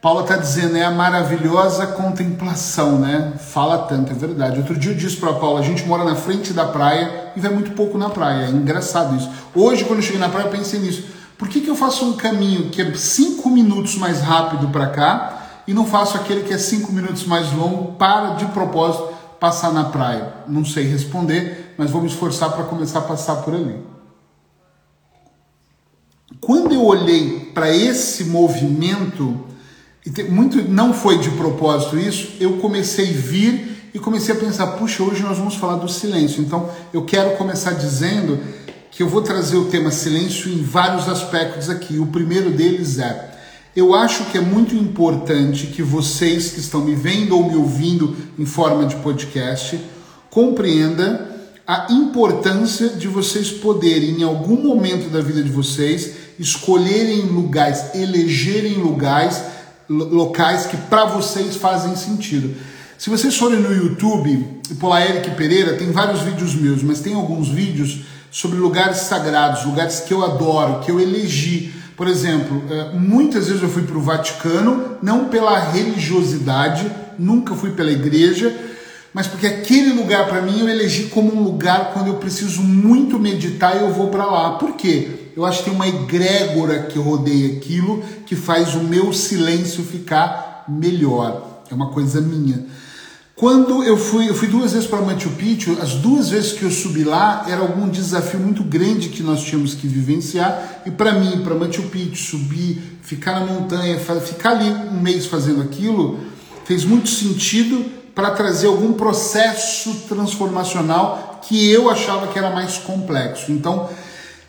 Paula 0.00 0.22
está 0.22 0.36
dizendo, 0.36 0.76
é 0.76 0.84
a 0.84 0.90
maravilhosa 0.90 1.86
contemplação, 1.86 2.98
né? 2.98 3.32
Fala 3.38 3.78
tanto, 3.88 4.12
é 4.12 4.14
verdade. 4.14 4.58
Outro 4.58 4.76
dia 4.76 4.92
eu 4.92 4.96
disse 4.96 5.16
para 5.16 5.30
a 5.30 5.34
Paula, 5.34 5.60
a 5.60 5.64
gente 5.64 5.84
mora 5.84 6.04
na 6.04 6.14
frente 6.14 6.52
da 6.52 6.66
praia 6.66 7.32
e 7.34 7.40
vai 7.40 7.50
muito 7.50 7.72
pouco 7.72 7.98
na 7.98 8.10
praia. 8.10 8.44
É 8.44 8.50
engraçado 8.50 9.16
isso. 9.16 9.28
Hoje, 9.54 9.84
quando 9.84 9.98
eu 9.98 10.04
cheguei 10.04 10.20
na 10.20 10.28
praia, 10.28 10.46
eu 10.46 10.50
pensei 10.50 10.78
nisso. 10.78 11.15
Por 11.38 11.48
que, 11.48 11.60
que 11.60 11.68
eu 11.68 11.76
faço 11.76 12.04
um 12.06 12.14
caminho 12.14 12.70
que 12.70 12.80
é 12.80 12.94
cinco 12.94 13.50
minutos 13.50 13.96
mais 13.96 14.20
rápido 14.20 14.68
para 14.68 14.88
cá 14.88 15.62
e 15.66 15.74
não 15.74 15.84
faço 15.84 16.16
aquele 16.16 16.44
que 16.44 16.52
é 16.52 16.58
cinco 16.58 16.92
minutos 16.92 17.24
mais 17.24 17.52
longo 17.52 17.92
para, 17.92 18.34
de 18.34 18.46
propósito, 18.46 19.08
passar 19.38 19.72
na 19.72 19.84
praia? 19.84 20.32
Não 20.48 20.64
sei 20.64 20.84
responder, 20.84 21.74
mas 21.76 21.90
vou 21.90 22.00
me 22.00 22.08
esforçar 22.08 22.52
para 22.52 22.64
começar 22.64 23.00
a 23.00 23.02
passar 23.02 23.36
por 23.36 23.54
ali. 23.54 23.76
Quando 26.40 26.72
eu 26.72 26.84
olhei 26.84 27.50
para 27.54 27.74
esse 27.74 28.24
movimento, 28.24 29.44
e 30.04 30.22
muito 30.24 30.62
não 30.62 30.94
foi 30.94 31.18
de 31.18 31.30
propósito 31.30 31.98
isso, 31.98 32.34
eu 32.40 32.58
comecei 32.58 33.10
a 33.10 33.12
vir 33.12 33.90
e 33.92 33.98
comecei 33.98 34.34
a 34.34 34.38
pensar, 34.38 34.66
puxa, 34.68 35.02
hoje 35.02 35.22
nós 35.22 35.38
vamos 35.38 35.54
falar 35.54 35.76
do 35.76 35.88
silêncio. 35.88 36.42
Então, 36.42 36.70
eu 36.92 37.04
quero 37.04 37.36
começar 37.36 37.72
dizendo 37.72 38.38
que 38.96 39.02
eu 39.02 39.08
vou 39.10 39.20
trazer 39.20 39.58
o 39.58 39.66
tema 39.66 39.90
silêncio 39.90 40.50
em 40.50 40.62
vários 40.62 41.06
aspectos 41.06 41.68
aqui. 41.68 41.98
O 41.98 42.06
primeiro 42.06 42.50
deles 42.50 42.98
é 42.98 43.34
eu 43.76 43.94
acho 43.94 44.24
que 44.30 44.38
é 44.38 44.40
muito 44.40 44.74
importante 44.74 45.66
que 45.66 45.82
vocês 45.82 46.52
que 46.52 46.60
estão 46.60 46.80
me 46.80 46.94
vendo 46.94 47.36
ou 47.36 47.46
me 47.46 47.56
ouvindo 47.56 48.16
em 48.38 48.46
forma 48.46 48.86
de 48.86 48.96
podcast 48.96 49.78
compreenda 50.30 51.30
a 51.66 51.88
importância 51.90 52.88
de 52.88 53.06
vocês 53.06 53.50
poderem, 53.50 54.20
em 54.20 54.22
algum 54.22 54.62
momento 54.62 55.10
da 55.10 55.20
vida 55.20 55.42
de 55.42 55.50
vocês, 55.50 56.12
escolherem 56.38 57.20
lugares, 57.26 57.94
elegerem 57.94 58.74
lugares, 58.74 59.42
locais 59.90 60.64
que 60.64 60.76
para 60.78 61.04
vocês 61.04 61.54
fazem 61.56 61.94
sentido. 61.96 62.54
Se 62.96 63.10
vocês 63.10 63.36
forem 63.36 63.60
no 63.60 63.74
YouTube 63.74 64.62
e 64.70 64.86
lá 64.86 65.04
Eric 65.04 65.32
Pereira, 65.32 65.74
tem 65.74 65.92
vários 65.92 66.22
vídeos 66.22 66.54
meus, 66.54 66.82
mas 66.82 67.00
tem 67.00 67.12
alguns 67.12 67.48
vídeos 67.48 68.15
sobre 68.36 68.58
lugares 68.58 68.98
sagrados, 68.98 69.64
lugares 69.64 70.00
que 70.00 70.12
eu 70.12 70.22
adoro, 70.22 70.80
que 70.80 70.90
eu 70.90 71.00
elegi. 71.00 71.72
Por 71.96 72.06
exemplo, 72.06 72.62
eh, 72.68 72.90
muitas 72.92 73.46
vezes 73.46 73.62
eu 73.62 73.68
fui 73.70 73.84
para 73.84 73.96
o 73.96 74.02
Vaticano, 74.02 74.98
não 75.00 75.24
pela 75.30 75.58
religiosidade, 75.58 76.84
nunca 77.18 77.54
fui 77.54 77.70
pela 77.70 77.90
igreja, 77.90 78.54
mas 79.14 79.26
porque 79.26 79.46
aquele 79.46 79.94
lugar 79.94 80.28
para 80.28 80.42
mim 80.42 80.60
eu 80.60 80.68
elegi 80.68 81.04
como 81.04 81.34
um 81.34 81.42
lugar 81.42 81.92
quando 81.94 82.08
eu 82.08 82.16
preciso 82.16 82.60
muito 82.60 83.18
meditar 83.18 83.74
e 83.74 83.80
eu 83.80 83.90
vou 83.90 84.08
para 84.08 84.26
lá. 84.26 84.58
Por 84.58 84.72
quê? 84.72 85.30
Eu 85.34 85.46
acho 85.46 85.60
que 85.60 85.70
tem 85.70 85.74
uma 85.74 85.88
egrégora 85.88 86.80
que 86.80 86.98
rodeia 86.98 87.56
aquilo 87.56 88.04
que 88.26 88.36
faz 88.36 88.74
o 88.74 88.80
meu 88.80 89.14
silêncio 89.14 89.82
ficar 89.82 90.66
melhor. 90.68 91.62
É 91.70 91.74
uma 91.74 91.88
coisa 91.88 92.20
minha. 92.20 92.66
Quando 93.38 93.84
eu 93.84 93.98
fui, 93.98 94.30
eu 94.30 94.34
fui 94.34 94.48
duas 94.48 94.72
vezes 94.72 94.88
para 94.88 95.02
Machu 95.02 95.28
Picchu, 95.32 95.76
as 95.82 95.92
duas 95.92 96.30
vezes 96.30 96.54
que 96.54 96.62
eu 96.62 96.70
subi 96.70 97.04
lá 97.04 97.44
era 97.46 97.60
algum 97.60 97.86
desafio 97.86 98.40
muito 98.40 98.64
grande 98.64 99.10
que 99.10 99.22
nós 99.22 99.42
tínhamos 99.42 99.74
que 99.74 99.86
vivenciar. 99.86 100.80
E 100.86 100.90
para 100.90 101.12
mim, 101.12 101.42
para 101.42 101.54
Machu 101.54 101.82
Picchu, 101.82 102.16
subir, 102.16 102.98
ficar 103.02 103.40
na 103.40 103.44
montanha, 103.44 104.00
ficar 104.00 104.52
ali 104.52 104.70
um 104.90 105.02
mês 105.02 105.26
fazendo 105.26 105.60
aquilo, 105.60 106.18
fez 106.64 106.82
muito 106.82 107.10
sentido 107.10 107.84
para 108.14 108.30
trazer 108.30 108.68
algum 108.68 108.94
processo 108.94 109.92
transformacional 110.08 111.42
que 111.46 111.70
eu 111.70 111.90
achava 111.90 112.28
que 112.28 112.38
era 112.38 112.48
mais 112.48 112.78
complexo. 112.78 113.52
Então, 113.52 113.90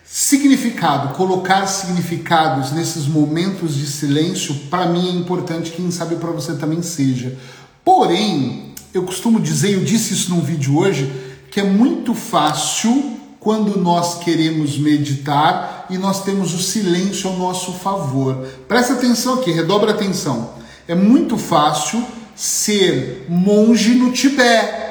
significado, 0.06 1.14
colocar 1.14 1.68
significados 1.68 2.72
nesses 2.72 3.06
momentos 3.06 3.76
de 3.76 3.86
silêncio, 3.86 4.56
para 4.70 4.86
mim 4.86 5.10
é 5.10 5.12
importante, 5.12 5.72
quem 5.72 5.92
sabe 5.92 6.16
para 6.16 6.32
você 6.32 6.56
também 6.56 6.82
seja. 6.82 7.38
Porém, 7.84 8.67
eu 8.98 9.04
costumo 9.04 9.40
dizer, 9.40 9.74
eu 9.74 9.84
disse 9.84 10.14
isso 10.14 10.32
num 10.32 10.42
vídeo 10.42 10.78
hoje, 10.78 11.12
que 11.52 11.60
é 11.60 11.64
muito 11.64 12.16
fácil 12.16 13.18
quando 13.40 13.80
nós 13.80 14.20
queremos 14.20 14.78
meditar 14.78 15.86
e 15.90 15.98
nós 15.98 16.24
temos 16.24 16.54
o 16.54 16.62
silêncio 16.62 17.30
ao 17.30 17.38
nosso 17.38 17.74
favor. 17.74 18.46
Presta 18.68 18.94
atenção 18.94 19.36
aqui, 19.36 19.52
redobra 19.52 19.92
atenção. 19.92 20.50
É 20.88 20.96
muito 20.96 21.38
fácil 21.38 22.04
ser 22.36 23.28
monge 23.30 23.94
no 23.94 24.12
Tibete. 24.12 24.88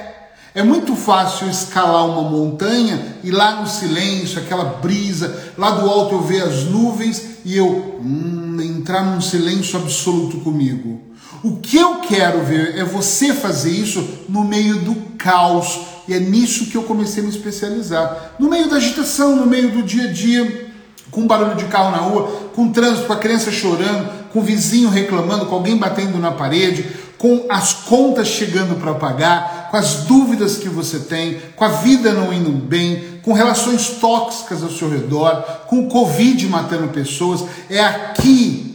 É 0.54 0.62
muito 0.62 0.94
fácil 0.94 1.50
escalar 1.50 2.06
uma 2.06 2.30
montanha 2.30 3.16
e 3.22 3.30
lá 3.30 3.60
no 3.60 3.66
silêncio, 3.66 4.38
aquela 4.38 4.64
brisa, 4.64 5.52
lá 5.58 5.72
do 5.72 5.90
alto 5.90 6.14
eu 6.14 6.22
ver 6.22 6.42
as 6.42 6.64
nuvens 6.64 7.22
e 7.44 7.56
eu 7.56 8.00
hum, 8.00 8.56
entrar 8.62 9.02
num 9.04 9.20
silêncio 9.20 9.78
absoluto 9.78 10.38
comigo. 10.38 11.05
O 11.46 11.58
que 11.58 11.76
eu 11.76 12.00
quero 12.00 12.42
ver 12.42 12.76
é 12.76 12.82
você 12.82 13.32
fazer 13.32 13.70
isso 13.70 14.04
no 14.28 14.42
meio 14.42 14.80
do 14.80 14.96
caos. 15.16 15.78
E 16.08 16.12
é 16.12 16.18
nisso 16.18 16.66
que 16.66 16.76
eu 16.76 16.82
comecei 16.82 17.22
a 17.22 17.24
me 17.24 17.30
especializar. 17.30 18.32
No 18.36 18.50
meio 18.50 18.68
da 18.68 18.78
agitação, 18.78 19.36
no 19.36 19.46
meio 19.46 19.70
do 19.70 19.84
dia 19.84 20.08
a 20.08 20.12
dia, 20.12 20.72
com 21.08 21.24
barulho 21.24 21.54
de 21.54 21.66
carro 21.66 21.92
na 21.92 21.98
rua, 21.98 22.50
com 22.52 22.72
trânsito, 22.72 23.06
com 23.06 23.12
a 23.12 23.18
criança 23.18 23.52
chorando, 23.52 24.28
com 24.32 24.40
o 24.40 24.42
vizinho 24.42 24.90
reclamando, 24.90 25.46
com 25.46 25.54
alguém 25.54 25.76
batendo 25.76 26.18
na 26.18 26.32
parede, 26.32 26.84
com 27.16 27.46
as 27.48 27.72
contas 27.72 28.26
chegando 28.26 28.80
para 28.80 28.94
pagar, 28.94 29.68
com 29.70 29.76
as 29.76 29.98
dúvidas 29.98 30.56
que 30.56 30.68
você 30.68 30.98
tem, 30.98 31.40
com 31.54 31.64
a 31.64 31.68
vida 31.68 32.12
não 32.12 32.32
indo 32.32 32.50
bem, 32.50 33.20
com 33.22 33.32
relações 33.32 33.86
tóxicas 34.00 34.64
ao 34.64 34.70
seu 34.70 34.90
redor, 34.90 35.42
com 35.68 35.86
o 35.86 35.88
Covid 35.88 36.44
matando 36.48 36.88
pessoas. 36.88 37.44
É 37.70 37.80
aqui 37.80 38.65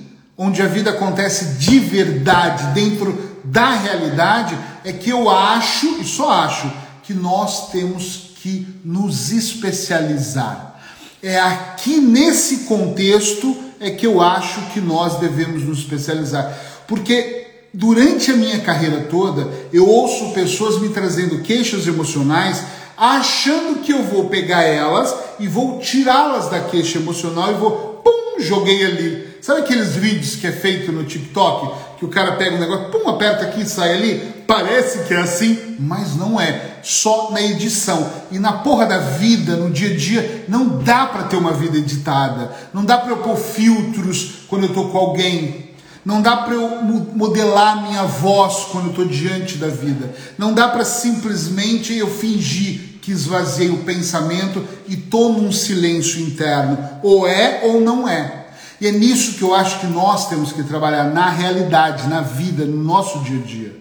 onde 0.43 0.59
a 0.59 0.65
vida 0.65 0.89
acontece 0.89 1.59
de 1.59 1.77
verdade, 1.77 2.73
dentro 2.73 3.15
da 3.43 3.75
realidade, 3.75 4.57
é 4.83 4.91
que 4.91 5.11
eu 5.11 5.29
acho, 5.29 5.99
e 6.01 6.03
só 6.03 6.31
acho, 6.31 6.73
que 7.03 7.13
nós 7.13 7.69
temos 7.69 8.31
que 8.41 8.65
nos 8.83 9.31
especializar. 9.31 10.81
É 11.21 11.39
aqui 11.39 11.97
nesse 11.97 12.61
contexto 12.61 13.55
é 13.79 13.91
que 13.91 14.07
eu 14.07 14.19
acho 14.19 14.61
que 14.73 14.81
nós 14.81 15.19
devemos 15.19 15.61
nos 15.61 15.77
especializar. 15.77 16.51
Porque 16.87 17.45
durante 17.71 18.31
a 18.31 18.35
minha 18.35 18.61
carreira 18.61 19.01
toda, 19.11 19.47
eu 19.71 19.87
ouço 19.87 20.33
pessoas 20.33 20.81
me 20.81 20.89
trazendo 20.89 21.43
queixas 21.43 21.85
emocionais, 21.85 22.63
achando 22.97 23.81
que 23.81 23.93
eu 23.93 24.01
vou 24.01 24.27
pegar 24.27 24.63
elas 24.63 25.13
e 25.39 25.47
vou 25.47 25.77
tirá-las 25.77 26.49
da 26.49 26.61
queixa 26.61 26.97
emocional 26.97 27.51
e 27.51 27.59
vou, 27.59 28.01
pum, 28.03 28.41
joguei 28.41 28.83
ali 28.83 29.30
Sabe 29.41 29.61
aqueles 29.61 29.95
vídeos 29.95 30.35
que 30.35 30.45
é 30.45 30.51
feito 30.51 30.91
no 30.91 31.03
TikTok, 31.03 31.97
que 31.97 32.05
o 32.05 32.09
cara 32.09 32.33
pega 32.33 32.55
um 32.55 32.59
negócio, 32.59 32.91
pum, 32.91 33.09
aperta 33.09 33.43
aqui 33.43 33.61
e 33.61 33.65
sai 33.65 33.95
ali? 33.95 34.33
Parece 34.45 34.99
que 35.05 35.15
é 35.15 35.17
assim, 35.17 35.77
mas 35.79 36.15
não 36.15 36.39
é. 36.39 36.77
Só 36.83 37.31
na 37.31 37.41
edição. 37.41 38.07
E 38.31 38.37
na 38.37 38.53
porra 38.53 38.85
da 38.85 38.99
vida, 38.99 39.55
no 39.55 39.71
dia 39.71 39.93
a 39.93 39.97
dia, 39.97 40.45
não 40.47 40.77
dá 40.83 41.07
para 41.07 41.23
ter 41.23 41.37
uma 41.37 41.53
vida 41.53 41.77
editada. 41.77 42.51
Não 42.71 42.85
dá 42.85 42.99
para 42.99 43.09
eu 43.09 43.17
pôr 43.17 43.35
filtros 43.35 44.45
quando 44.47 44.65
eu 44.65 44.73
tô 44.73 44.89
com 44.89 44.97
alguém. 44.97 45.71
Não 46.05 46.21
dá 46.21 46.37
para 46.37 46.53
eu 46.53 46.83
modelar 46.83 47.87
minha 47.87 48.03
voz 48.03 48.67
quando 48.71 48.85
eu 48.85 48.89
estou 48.91 49.05
diante 49.05 49.57
da 49.57 49.67
vida. 49.67 50.13
Não 50.37 50.53
dá 50.53 50.67
para 50.67 50.85
simplesmente 50.85 51.95
eu 51.95 52.07
fingir 52.07 52.99
que 53.01 53.11
esvaziei 53.11 53.69
o 53.71 53.77
pensamento 53.77 54.63
e 54.87 54.93
estou 54.93 55.33
num 55.33 55.51
silêncio 55.51 56.21
interno. 56.21 56.77
Ou 57.01 57.27
é 57.27 57.61
ou 57.63 57.81
não 57.81 58.07
é. 58.07 58.40
E 58.81 58.87
é 58.87 58.91
nisso 58.91 59.33
que 59.33 59.43
eu 59.43 59.53
acho 59.53 59.79
que 59.79 59.85
nós 59.85 60.27
temos 60.27 60.51
que 60.51 60.63
trabalhar 60.63 61.03
na 61.03 61.29
realidade, 61.29 62.07
na 62.07 62.21
vida, 62.21 62.65
no 62.65 62.83
nosso 62.83 63.19
dia 63.19 63.39
a 63.39 63.45
dia. 63.45 63.75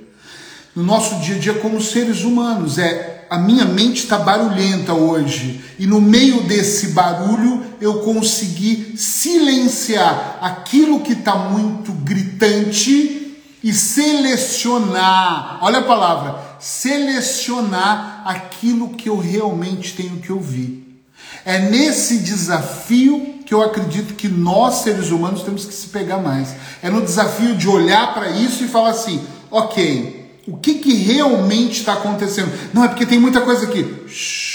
No 0.76 0.82
nosso 0.82 1.16
dia 1.20 1.36
a 1.36 1.38
dia 1.38 1.54
como 1.54 1.80
seres 1.80 2.22
humanos. 2.22 2.76
É 2.76 3.26
a 3.30 3.38
minha 3.38 3.64
mente 3.64 4.02
está 4.02 4.18
barulhenta 4.18 4.92
hoje 4.92 5.64
e 5.78 5.86
no 5.86 6.00
meio 6.00 6.42
desse 6.42 6.88
barulho 6.88 7.64
eu 7.80 8.00
consegui 8.00 8.94
silenciar 8.96 10.38
aquilo 10.42 11.00
que 11.00 11.12
está 11.12 11.34
muito 11.34 11.92
gritante 11.92 13.38
e 13.62 13.72
selecionar. 13.72 15.60
Olha 15.62 15.78
a 15.78 15.84
palavra, 15.84 16.38
selecionar 16.58 18.22
aquilo 18.26 18.90
que 18.90 19.08
eu 19.08 19.16
realmente 19.16 19.94
tenho 19.94 20.18
que 20.18 20.32
ouvir. 20.32 21.02
É 21.44 21.58
nesse 21.58 22.18
desafio 22.18 23.39
que 23.50 23.54
eu 23.54 23.62
acredito 23.62 24.14
que 24.14 24.28
nós, 24.28 24.84
seres 24.84 25.10
humanos, 25.10 25.42
temos 25.42 25.64
que 25.64 25.74
se 25.74 25.88
pegar 25.88 26.18
mais. 26.18 26.54
É 26.80 26.88
no 26.88 27.02
desafio 27.02 27.56
de 27.56 27.66
olhar 27.66 28.14
para 28.14 28.30
isso 28.30 28.62
e 28.62 28.68
falar 28.68 28.90
assim: 28.90 29.20
ok, 29.50 30.38
o 30.46 30.56
que, 30.56 30.74
que 30.74 30.94
realmente 30.94 31.80
está 31.80 31.94
acontecendo? 31.94 32.48
Não 32.72 32.84
é 32.84 32.88
porque 32.88 33.04
tem 33.04 33.18
muita 33.18 33.40
coisa 33.40 33.66
aqui. 33.66 34.04
Shhh. 34.06 34.54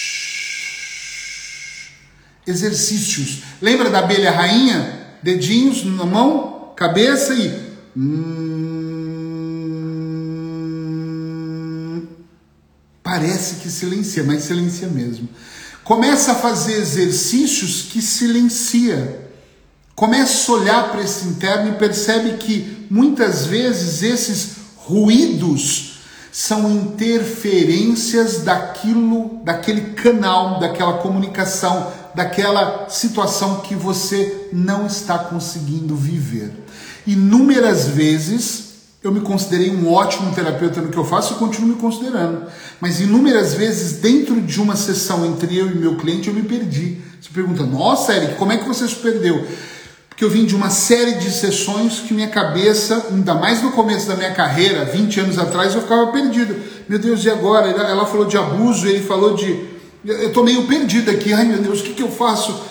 Exercícios. 2.48 3.44
Lembra 3.62 3.90
da 3.90 4.00
abelha 4.00 4.32
rainha? 4.32 4.98
Dedinhos 5.22 5.84
na 5.84 6.06
mão, 6.06 6.72
cabeça 6.74 7.34
e. 7.34 7.54
Hum, 7.98 8.16
parece 13.04 13.56
que 13.56 13.70
silencia, 13.70 14.24
mas 14.24 14.44
silencia 14.44 14.88
mesmo. 14.88 15.28
Começa 15.86 16.32
a 16.32 16.36
fazer 16.36 16.77
exercícios 16.77 17.84
que 17.84 18.01
silencia. 18.01 19.30
Começa 19.94 20.51
a 20.51 20.56
olhar 20.56 20.92
para 20.92 21.04
esse 21.04 21.27
interno 21.27 21.70
e 21.70 21.77
percebe 21.77 22.38
que 22.38 22.88
muitas 22.89 23.46
vezes 23.46 24.01
esses 24.01 24.56
ruídos 24.77 26.00
são 26.32 26.72
interferências 26.72 28.39
daquilo, 28.39 29.39
daquele 29.44 29.94
canal, 29.94 30.60
daquela 30.60 30.94
comunicação, 30.98 31.94
daquela 32.15 32.89
situação 32.89 33.60
que 33.60 33.75
você 33.75 34.50
não 34.51 34.88
está 34.88 35.20
conseguindo 35.20 35.96
viver. 35.96 36.51
Inúmeras 37.06 37.89
vezes 37.89 38.65
eu 39.04 39.12
me 39.12 39.22
considerei 39.22 39.70
um 39.70 39.94
ótimo 39.94 40.34
terapeuta 40.34 40.82
no 40.82 40.89
que 40.89 40.98
eu 40.98 41.06
faço 41.06 41.34
e 41.34 41.38
continuo 41.38 41.70
me 41.70 41.75
considerando. 41.75 42.48
Mas 42.79 43.00
inúmeras 43.00 43.53
vezes, 43.53 44.00
dentro 44.00 44.41
de 44.41 44.62
uma 44.62 44.75
sessão 44.75 45.25
entre 45.25 45.58
eu 45.58 45.67
e 45.67 45.75
meu 45.75 45.96
cliente, 45.96 46.27
eu 46.27 46.34
me 46.34 46.44
perdi. 46.44 46.98
Você 47.22 47.29
pergunta, 47.34 47.63
nossa, 47.63 48.13
Eric, 48.13 48.36
como 48.36 48.51
é 48.51 48.58
que 48.58 48.67
você 48.67 48.88
se 48.88 48.96
perdeu? 48.96 49.46
Porque 50.10 50.24
eu 50.24 50.29
vim 50.29 50.46
de 50.46 50.55
uma 50.55 50.70
série 50.70 51.15
de 51.15 51.29
sessões 51.29 52.00
que 52.00 52.13
minha 52.13 52.29
cabeça, 52.29 53.08
ainda 53.12 53.34
mais 53.34 53.62
no 53.62 53.72
começo 53.72 54.08
da 54.08 54.15
minha 54.15 54.32
carreira, 54.32 54.86
20 54.86 55.20
anos 55.20 55.38
atrás, 55.38 55.75
eu 55.75 55.82
ficava 55.82 56.08
perdido. 56.12 56.55
Meu 56.88 57.00
Deus, 57.00 57.24
e 57.25 57.29
agora? 57.29 57.70
Ela 57.70 58.05
falou 58.05 58.25
de 58.25 58.38
abuso, 58.38 58.88
ele 58.88 59.03
falou 59.03 59.36
de. 59.36 59.75
Eu 60.05 60.27
estou 60.27 60.44
meio 60.44 60.67
perdido 60.67 61.12
aqui, 61.12 61.34
ai 61.34 61.46
meu 61.46 61.58
Deus, 61.58 61.82
o 61.82 61.84
que, 61.84 61.94
que 61.94 62.03
eu 62.03 62.12
faço? 62.12 62.63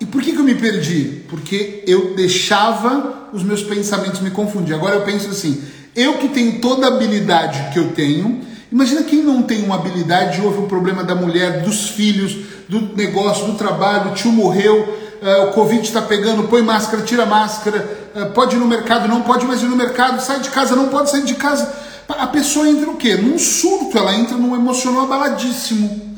E 0.00 0.04
por 0.04 0.20
que, 0.20 0.32
que 0.32 0.38
eu 0.38 0.44
me 0.44 0.54
perdi? 0.54 1.22
Porque 1.28 1.84
eu 1.86 2.14
deixava 2.14 3.30
os 3.32 3.42
meus 3.42 3.62
pensamentos 3.62 4.20
me 4.20 4.30
confundiam. 4.30 4.78
Agora 4.78 4.96
eu 4.96 5.02
penso 5.02 5.30
assim: 5.30 5.62
eu 5.94 6.18
que 6.18 6.28
tenho 6.28 6.60
toda 6.60 6.86
a 6.86 6.94
habilidade 6.94 7.72
que 7.72 7.78
eu 7.78 7.92
tenho, 7.92 8.40
Imagina 8.70 9.02
quem 9.02 9.22
não 9.22 9.42
tem 9.42 9.64
uma 9.64 9.74
habilidade, 9.74 10.40
ouve 10.40 10.58
o 10.58 10.66
problema 10.68 11.02
da 11.02 11.14
mulher, 11.14 11.62
dos 11.62 11.88
filhos, 11.88 12.36
do 12.68 12.94
negócio, 12.94 13.46
do 13.46 13.54
trabalho, 13.54 14.12
o 14.12 14.14
tio 14.14 14.30
morreu, 14.30 14.96
uh, 15.20 15.48
o 15.48 15.52
Covid 15.52 15.82
está 15.82 16.00
pegando, 16.02 16.46
põe 16.46 16.62
máscara, 16.62 17.02
tira 17.02 17.26
máscara, 17.26 18.10
uh, 18.14 18.26
pode 18.30 18.54
ir 18.54 18.58
no 18.60 18.66
mercado, 18.66 19.08
não 19.08 19.22
pode 19.22 19.44
mais 19.44 19.60
ir 19.60 19.66
no 19.66 19.76
mercado, 19.76 20.20
sai 20.22 20.38
de 20.38 20.50
casa, 20.50 20.76
não 20.76 20.88
pode 20.88 21.10
sair 21.10 21.24
de 21.24 21.34
casa. 21.34 21.72
A 22.08 22.26
pessoa 22.28 22.68
entra 22.68 22.90
o 22.90 22.96
quê? 22.96 23.16
Num 23.16 23.38
surto, 23.38 23.96
ela 23.96 24.14
entra 24.14 24.36
num 24.36 24.54
emocional 24.54 25.02
abaladíssimo. 25.02 26.10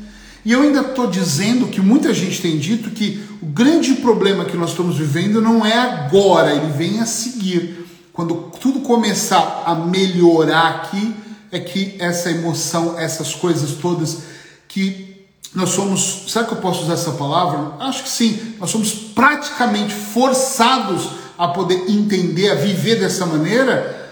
E 0.45 0.51
eu 0.51 0.61
ainda 0.61 0.81
estou 0.81 1.07
dizendo 1.07 1.67
que 1.67 1.79
muita 1.79 2.13
gente 2.13 2.41
tem 2.41 2.57
dito 2.57 2.91
que 2.91 3.23
o 3.41 3.45
grande 3.45 3.93
problema 3.95 4.45
que 4.45 4.57
nós 4.57 4.71
estamos 4.71 4.97
vivendo 4.97 5.41
não 5.41 5.65
é 5.65 5.77
agora, 5.77 6.53
ele 6.53 6.71
vem 6.73 6.99
a 6.99 7.05
seguir. 7.05 7.87
Quando 8.11 8.51
tudo 8.59 8.81
começar 8.81 9.63
a 9.65 9.73
melhorar 9.73 10.67
aqui, 10.67 11.15
é 11.53 11.59
que 11.59 11.95
essa 11.99 12.31
emoção, 12.31 12.99
essas 12.99 13.33
coisas 13.35 13.73
todas 13.73 14.23
que 14.67 15.27
nós 15.53 15.69
somos, 15.69 16.25
será 16.27 16.45
que 16.45 16.53
eu 16.53 16.57
posso 16.57 16.83
usar 16.83 16.93
essa 16.93 17.11
palavra? 17.11 17.75
Acho 17.79 18.03
que 18.03 18.09
sim, 18.09 18.55
nós 18.59 18.71
somos 18.71 18.91
praticamente 18.93 19.93
forçados 19.93 21.09
a 21.37 21.47
poder 21.47 21.89
entender, 21.89 22.49
a 22.49 22.55
viver 22.55 22.99
dessa 22.99 23.25
maneira, 23.25 24.11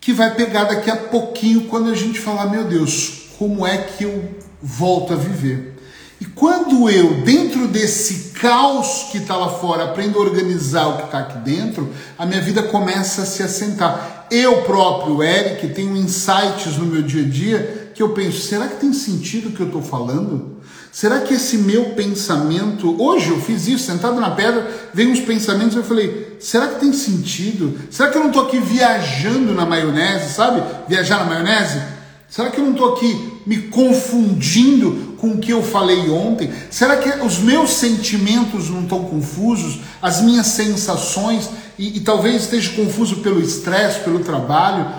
que 0.00 0.12
vai 0.12 0.34
pegar 0.34 0.64
daqui 0.64 0.90
a 0.90 0.96
pouquinho 0.96 1.64
quando 1.64 1.90
a 1.90 1.94
gente 1.94 2.20
falar, 2.20 2.46
meu 2.46 2.64
Deus, 2.64 3.24
como 3.38 3.66
é 3.66 3.78
que 3.78 4.04
eu 4.04 4.38
volto 4.62 5.12
a 5.12 5.16
viver? 5.16 5.77
E 6.20 6.24
quando 6.24 6.90
eu, 6.90 7.22
dentro 7.22 7.68
desse 7.68 8.32
caos 8.32 9.08
que 9.12 9.18
está 9.18 9.36
lá 9.36 9.48
fora, 9.48 9.84
aprendo 9.84 10.18
a 10.18 10.22
organizar 10.22 10.88
o 10.88 10.96
que 10.96 11.04
está 11.04 11.20
aqui 11.20 11.38
dentro, 11.38 11.88
a 12.18 12.26
minha 12.26 12.40
vida 12.40 12.62
começa 12.62 13.22
a 13.22 13.26
se 13.26 13.42
assentar. 13.42 14.26
Eu 14.30 14.62
próprio, 14.62 15.22
Eric, 15.22 15.68
tenho 15.68 15.96
insights 15.96 16.76
no 16.76 16.86
meu 16.86 17.02
dia 17.02 17.22
a 17.22 17.28
dia 17.28 17.92
que 17.94 18.02
eu 18.02 18.10
penso: 18.10 18.40
será 18.40 18.66
que 18.66 18.80
tem 18.80 18.92
sentido 18.92 19.48
o 19.48 19.52
que 19.52 19.60
eu 19.60 19.66
estou 19.66 19.82
falando? 19.82 20.58
Será 20.90 21.20
que 21.20 21.34
esse 21.34 21.58
meu 21.58 21.90
pensamento, 21.90 23.00
hoje 23.00 23.30
eu 23.30 23.40
fiz 23.40 23.68
isso, 23.68 23.86
sentado 23.86 24.20
na 24.20 24.30
pedra, 24.30 24.68
veio 24.92 25.10
uns 25.10 25.20
pensamentos 25.20 25.74
e 25.74 25.78
eu 25.78 25.84
falei: 25.84 26.36
será 26.40 26.66
que 26.66 26.80
tem 26.80 26.92
sentido? 26.92 27.78
Será 27.90 28.10
que 28.10 28.16
eu 28.16 28.22
não 28.22 28.28
estou 28.28 28.44
aqui 28.44 28.58
viajando 28.58 29.54
na 29.54 29.64
maionese, 29.64 30.34
sabe? 30.34 30.62
Viajar 30.88 31.18
na 31.18 31.26
maionese? 31.26 31.80
Será 32.28 32.50
que 32.50 32.58
eu 32.58 32.64
não 32.64 32.72
estou 32.72 32.94
aqui 32.94 33.40
me 33.46 33.56
confundindo 33.68 35.07
com 35.18 35.30
o 35.30 35.38
que 35.38 35.52
eu 35.52 35.62
falei 35.62 36.10
ontem? 36.10 36.52
Será 36.70 36.96
que 36.96 37.08
os 37.24 37.38
meus 37.38 37.70
sentimentos 37.72 38.70
não 38.70 38.82
estão 38.82 39.04
confusos? 39.04 39.80
As 40.00 40.20
minhas 40.20 40.46
sensações? 40.46 41.50
E, 41.78 41.98
e 41.98 42.00
talvez 42.00 42.42
esteja 42.42 42.72
confuso 42.72 43.16
pelo 43.16 43.40
estresse, 43.40 44.00
pelo 44.00 44.20
trabalho, 44.20 44.90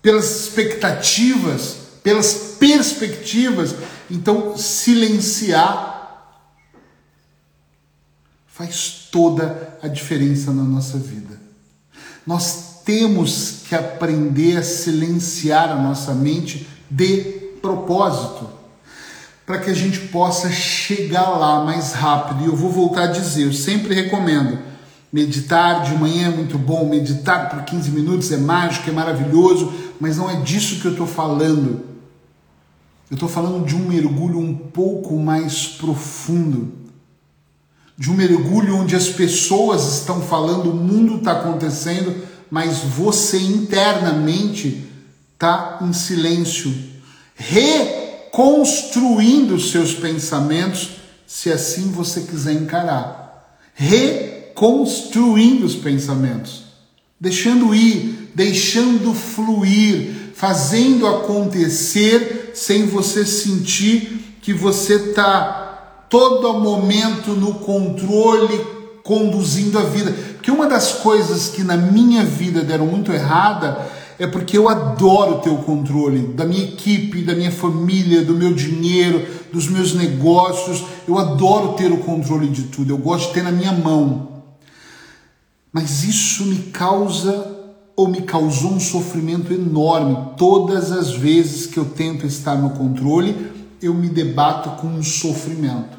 pelas 0.00 0.42
expectativas, 0.42 1.76
pelas 2.02 2.56
perspectivas. 2.58 3.74
Então, 4.10 4.56
silenciar 4.56 5.92
faz 8.46 9.08
toda 9.10 9.78
a 9.82 9.88
diferença 9.88 10.52
na 10.52 10.62
nossa 10.62 10.98
vida. 10.98 11.40
Nós 12.26 12.82
temos 12.84 13.62
que 13.68 13.74
aprender 13.74 14.56
a 14.58 14.62
silenciar 14.62 15.70
a 15.70 15.82
nossa 15.82 16.12
mente 16.14 16.68
de 16.90 17.42
propósito, 17.62 18.48
para 19.44 19.58
que 19.58 19.70
a 19.70 19.74
gente 19.74 20.00
possa 20.08 20.50
chegar 20.50 21.28
lá 21.30 21.64
mais 21.64 21.92
rápido. 21.92 22.44
E 22.44 22.46
eu 22.46 22.56
vou 22.56 22.70
voltar 22.70 23.04
a 23.04 23.06
dizer, 23.08 23.46
eu 23.46 23.52
sempre 23.52 23.94
recomendo 23.94 24.72
meditar 25.12 25.82
de 25.82 25.94
manhã 25.94 26.28
é 26.28 26.30
muito 26.30 26.56
bom, 26.56 26.88
meditar 26.88 27.50
por 27.50 27.62
15 27.64 27.90
minutos 27.90 28.32
é 28.32 28.38
mágico, 28.38 28.88
é 28.88 28.92
maravilhoso, 28.92 29.72
mas 30.00 30.16
não 30.16 30.30
é 30.30 30.40
disso 30.40 30.80
que 30.80 30.86
eu 30.86 30.92
estou 30.92 31.06
falando. 31.06 31.82
Eu 33.10 33.14
estou 33.14 33.28
falando 33.28 33.66
de 33.66 33.76
um 33.76 33.86
mergulho 33.86 34.38
um 34.38 34.54
pouco 34.54 35.18
mais 35.18 35.66
profundo, 35.66 36.72
de 37.98 38.10
um 38.10 38.14
mergulho 38.14 38.74
onde 38.74 38.96
as 38.96 39.10
pessoas 39.10 39.98
estão 39.98 40.22
falando, 40.22 40.70
o 40.70 40.74
mundo 40.74 41.16
está 41.16 41.32
acontecendo, 41.32 42.16
mas 42.50 42.78
você 42.78 43.38
internamente 43.38 44.88
está 45.34 45.78
em 45.82 45.92
silêncio, 45.92 46.74
reconstruindo 48.32 49.60
seus 49.60 49.92
pensamentos, 49.92 50.92
se 51.26 51.52
assim 51.52 51.92
você 51.92 52.22
quiser 52.22 52.54
encarar. 52.54 53.58
Reconstruindo 53.74 55.66
os 55.66 55.74
pensamentos, 55.74 56.62
deixando 57.20 57.74
ir, 57.74 58.30
deixando 58.34 59.12
fluir, 59.14 60.32
fazendo 60.34 61.06
acontecer 61.06 62.52
sem 62.54 62.86
você 62.86 63.26
sentir 63.26 64.38
que 64.40 64.54
você 64.54 64.94
está 64.94 66.06
todo 66.08 66.58
momento 66.58 67.32
no 67.32 67.54
controle 67.54 68.58
conduzindo 69.02 69.78
a 69.78 69.84
vida. 69.84 70.10
Porque 70.34 70.50
uma 70.50 70.66
das 70.66 70.92
coisas 70.92 71.48
que 71.48 71.62
na 71.62 71.76
minha 71.76 72.24
vida 72.24 72.62
deram 72.62 72.86
muito 72.86 73.12
errada 73.12 74.01
é 74.22 74.26
porque 74.28 74.56
eu 74.56 74.68
adoro 74.68 75.40
ter 75.40 75.50
o 75.50 75.56
controle 75.56 76.28
da 76.28 76.44
minha 76.44 76.62
equipe, 76.62 77.22
da 77.22 77.34
minha 77.34 77.50
família, 77.50 78.24
do 78.24 78.34
meu 78.34 78.54
dinheiro, 78.54 79.26
dos 79.52 79.68
meus 79.68 79.94
negócios. 79.94 80.84
Eu 81.08 81.18
adoro 81.18 81.72
ter 81.72 81.90
o 81.90 81.98
controle 81.98 82.48
de 82.48 82.62
tudo, 82.64 82.92
eu 82.92 82.98
gosto 82.98 83.28
de 83.28 83.34
ter 83.34 83.42
na 83.42 83.50
minha 83.50 83.72
mão. 83.72 84.44
Mas 85.72 86.04
isso 86.04 86.44
me 86.44 86.56
causa 86.70 87.50
ou 87.96 88.06
me 88.06 88.22
causou 88.22 88.70
um 88.70 88.78
sofrimento 88.78 89.52
enorme. 89.52 90.16
Todas 90.36 90.92
as 90.92 91.10
vezes 91.10 91.66
que 91.66 91.78
eu 91.78 91.86
tento 91.86 92.24
estar 92.24 92.54
no 92.54 92.70
controle, 92.70 93.50
eu 93.82 93.92
me 93.92 94.08
debato 94.08 94.80
com 94.80 94.86
um 94.86 95.02
sofrimento. 95.02 95.98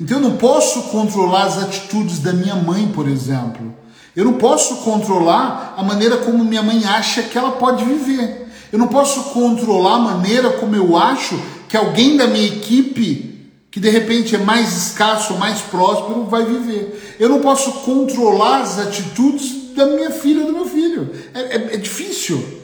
Então 0.00 0.18
eu 0.18 0.28
não 0.28 0.36
posso 0.36 0.80
controlar 0.92 1.46
as 1.46 1.58
atitudes 1.60 2.20
da 2.20 2.32
minha 2.32 2.54
mãe, 2.54 2.86
por 2.94 3.08
exemplo. 3.08 3.74
Eu 4.16 4.24
não 4.24 4.34
posso 4.34 4.76
controlar 4.76 5.74
a 5.76 5.82
maneira 5.82 6.18
como 6.18 6.44
minha 6.44 6.62
mãe 6.62 6.84
acha 6.84 7.22
que 7.22 7.36
ela 7.36 7.52
pode 7.52 7.84
viver. 7.84 8.48
Eu 8.72 8.78
não 8.78 8.88
posso 8.88 9.32
controlar 9.32 9.94
a 9.94 9.98
maneira 9.98 10.50
como 10.50 10.74
eu 10.74 10.96
acho 10.96 11.38
que 11.68 11.76
alguém 11.76 12.16
da 12.16 12.26
minha 12.26 12.46
equipe, 12.46 13.50
que 13.70 13.80
de 13.80 13.88
repente 13.88 14.36
é 14.36 14.38
mais 14.38 14.72
escasso, 14.72 15.34
mais 15.34 15.60
próspero, 15.60 16.24
vai 16.24 16.44
viver. 16.44 17.16
Eu 17.18 17.28
não 17.28 17.40
posso 17.40 17.72
controlar 17.80 18.60
as 18.62 18.78
atitudes 18.78 19.74
da 19.74 19.86
minha 19.86 20.10
filha 20.10 20.44
do 20.44 20.52
meu 20.52 20.66
filho. 20.66 21.10
É, 21.34 21.40
é, 21.40 21.74
é 21.74 21.76
difícil. 21.76 22.62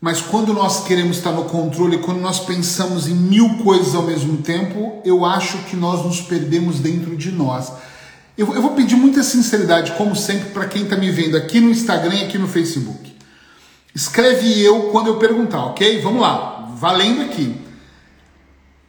Mas 0.00 0.20
quando 0.20 0.52
nós 0.52 0.84
queremos 0.84 1.16
estar 1.16 1.32
no 1.32 1.44
controle, 1.44 1.98
quando 1.98 2.20
nós 2.20 2.40
pensamos 2.40 3.08
em 3.08 3.14
mil 3.14 3.58
coisas 3.58 3.94
ao 3.94 4.02
mesmo 4.02 4.38
tempo, 4.38 5.00
eu 5.04 5.24
acho 5.24 5.58
que 5.64 5.74
nós 5.74 6.04
nos 6.04 6.20
perdemos 6.20 6.78
dentro 6.78 7.16
de 7.16 7.32
nós. 7.32 7.72
Eu, 8.38 8.54
eu 8.54 8.62
vou 8.62 8.70
pedir 8.70 8.94
muita 8.94 9.24
sinceridade, 9.24 9.90
como 9.98 10.14
sempre, 10.14 10.50
para 10.50 10.68
quem 10.68 10.84
está 10.84 10.94
me 10.94 11.10
vendo 11.10 11.36
aqui 11.36 11.58
no 11.58 11.70
Instagram 11.70 12.14
e 12.14 12.24
aqui 12.24 12.38
no 12.38 12.46
Facebook. 12.46 13.12
Escreve 13.92 14.62
eu 14.62 14.90
quando 14.92 15.08
eu 15.08 15.16
perguntar, 15.16 15.64
ok? 15.64 16.00
Vamos 16.02 16.22
lá, 16.22 16.72
valendo 16.76 17.22
aqui. 17.22 17.60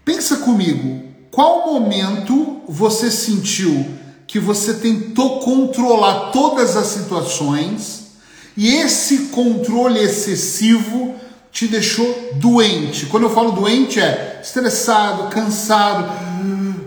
Pensa 0.06 0.38
comigo, 0.38 1.04
qual 1.32 1.66
momento 1.66 2.62
você 2.68 3.10
sentiu 3.10 3.88
que 4.28 4.38
você 4.38 4.76
tentou 4.76 5.40
controlar 5.40 6.30
todas 6.30 6.78
as 6.78 6.86
situações? 6.86 8.12
E 8.56 8.68
esse 8.68 9.30
controle 9.30 10.00
excessivo 10.00 11.16
te 11.52 11.68
deixou 11.68 12.34
doente. 12.36 13.08
Quando 13.08 13.24
eu 13.24 13.32
falo 13.32 13.54
doente 13.54 14.00
é 14.00 14.42
estressado, 14.44 15.30
cansado, 15.30 16.08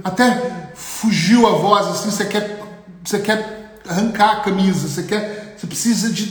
até 0.04 0.61
fugiu 1.02 1.48
a 1.48 1.58
voz 1.58 1.88
assim, 1.88 2.10
você 2.12 2.24
quer 2.24 2.62
você 3.04 3.18
quer 3.18 3.80
arrancar 3.88 4.30
a 4.30 4.40
camisa, 4.42 4.86
você 4.86 5.02
quer 5.02 5.56
você 5.58 5.66
precisa 5.66 6.12
de 6.12 6.26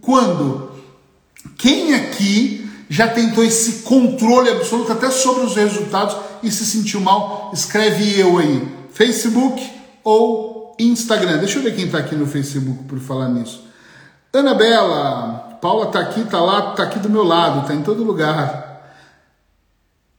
quando 0.00 0.70
quem 1.58 1.92
aqui 1.94 2.70
já 2.88 3.08
tentou 3.08 3.42
esse 3.42 3.82
controle 3.82 4.48
absoluto 4.48 4.92
até 4.92 5.10
sobre 5.10 5.44
os 5.44 5.56
resultados 5.56 6.16
e 6.40 6.52
se 6.52 6.64
sentiu 6.64 7.00
mal? 7.00 7.50
Escreve 7.52 8.20
eu 8.20 8.38
aí, 8.38 8.68
Facebook 8.92 9.68
ou 10.04 10.76
Instagram. 10.78 11.38
Deixa 11.38 11.58
eu 11.58 11.62
ver 11.64 11.74
quem 11.74 11.86
está 11.86 11.98
aqui 11.98 12.14
no 12.14 12.26
Facebook 12.26 12.84
por 12.84 13.00
falar 13.00 13.28
nisso. 13.28 13.64
Anabela, 14.32 15.58
Paula 15.60 15.86
tá 15.86 15.98
aqui, 15.98 16.22
tá 16.24 16.38
lá, 16.38 16.72
tá 16.72 16.84
aqui 16.84 17.00
do 17.00 17.10
meu 17.10 17.24
lado, 17.24 17.66
tá 17.66 17.74
em 17.74 17.82
todo 17.82 18.04
lugar. 18.04 18.75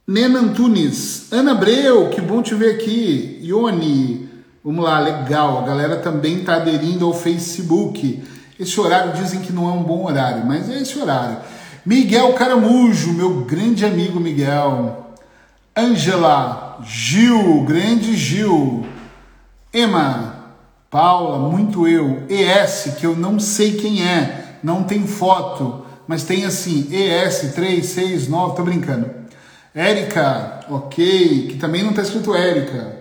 Nena 0.08 0.38
Antunes, 0.38 1.30
Ana 1.30 1.52
Abreu, 1.52 2.08
que 2.08 2.18
bom 2.18 2.40
te 2.40 2.54
ver 2.54 2.76
aqui. 2.76 3.40
Ione, 3.42 4.26
vamos 4.64 4.82
lá, 4.82 4.98
legal. 5.00 5.58
A 5.58 5.66
galera 5.66 5.96
também 5.96 6.42
tá 6.42 6.54
aderindo 6.54 7.04
ao 7.04 7.12
Facebook. 7.12 8.24
Esse 8.58 8.80
horário 8.80 9.12
dizem 9.12 9.40
que 9.40 9.52
não 9.52 9.68
é 9.68 9.72
um 9.72 9.82
bom 9.82 10.06
horário, 10.06 10.46
mas 10.46 10.70
é 10.70 10.80
esse 10.80 10.98
horário. 10.98 11.36
Miguel 11.84 12.32
Caramujo, 12.32 13.12
meu 13.12 13.44
grande 13.44 13.84
amigo 13.84 14.18
Miguel. 14.18 15.10
Ângela, 15.76 16.78
Gil, 16.86 17.62
grande 17.64 18.16
Gil. 18.16 18.86
Emma, 19.74 20.54
Paula, 20.90 21.50
muito 21.50 21.86
eu. 21.86 22.22
ES, 22.30 22.94
que 22.98 23.04
eu 23.04 23.14
não 23.14 23.38
sei 23.38 23.72
quem 23.76 24.02
é, 24.08 24.56
não 24.62 24.84
tem 24.84 25.06
foto. 25.06 25.84
mas 26.06 26.22
tem 26.22 26.46
assim, 26.46 26.88
ES 26.90 27.52
369, 27.52 28.56
tô 28.56 28.62
brincando. 28.62 29.18
Érica, 29.74 30.66
ok, 30.70 31.48
que 31.48 31.56
também 31.58 31.82
não 31.82 31.90
está 31.90 32.02
escrito 32.02 32.34
Érica. 32.34 32.98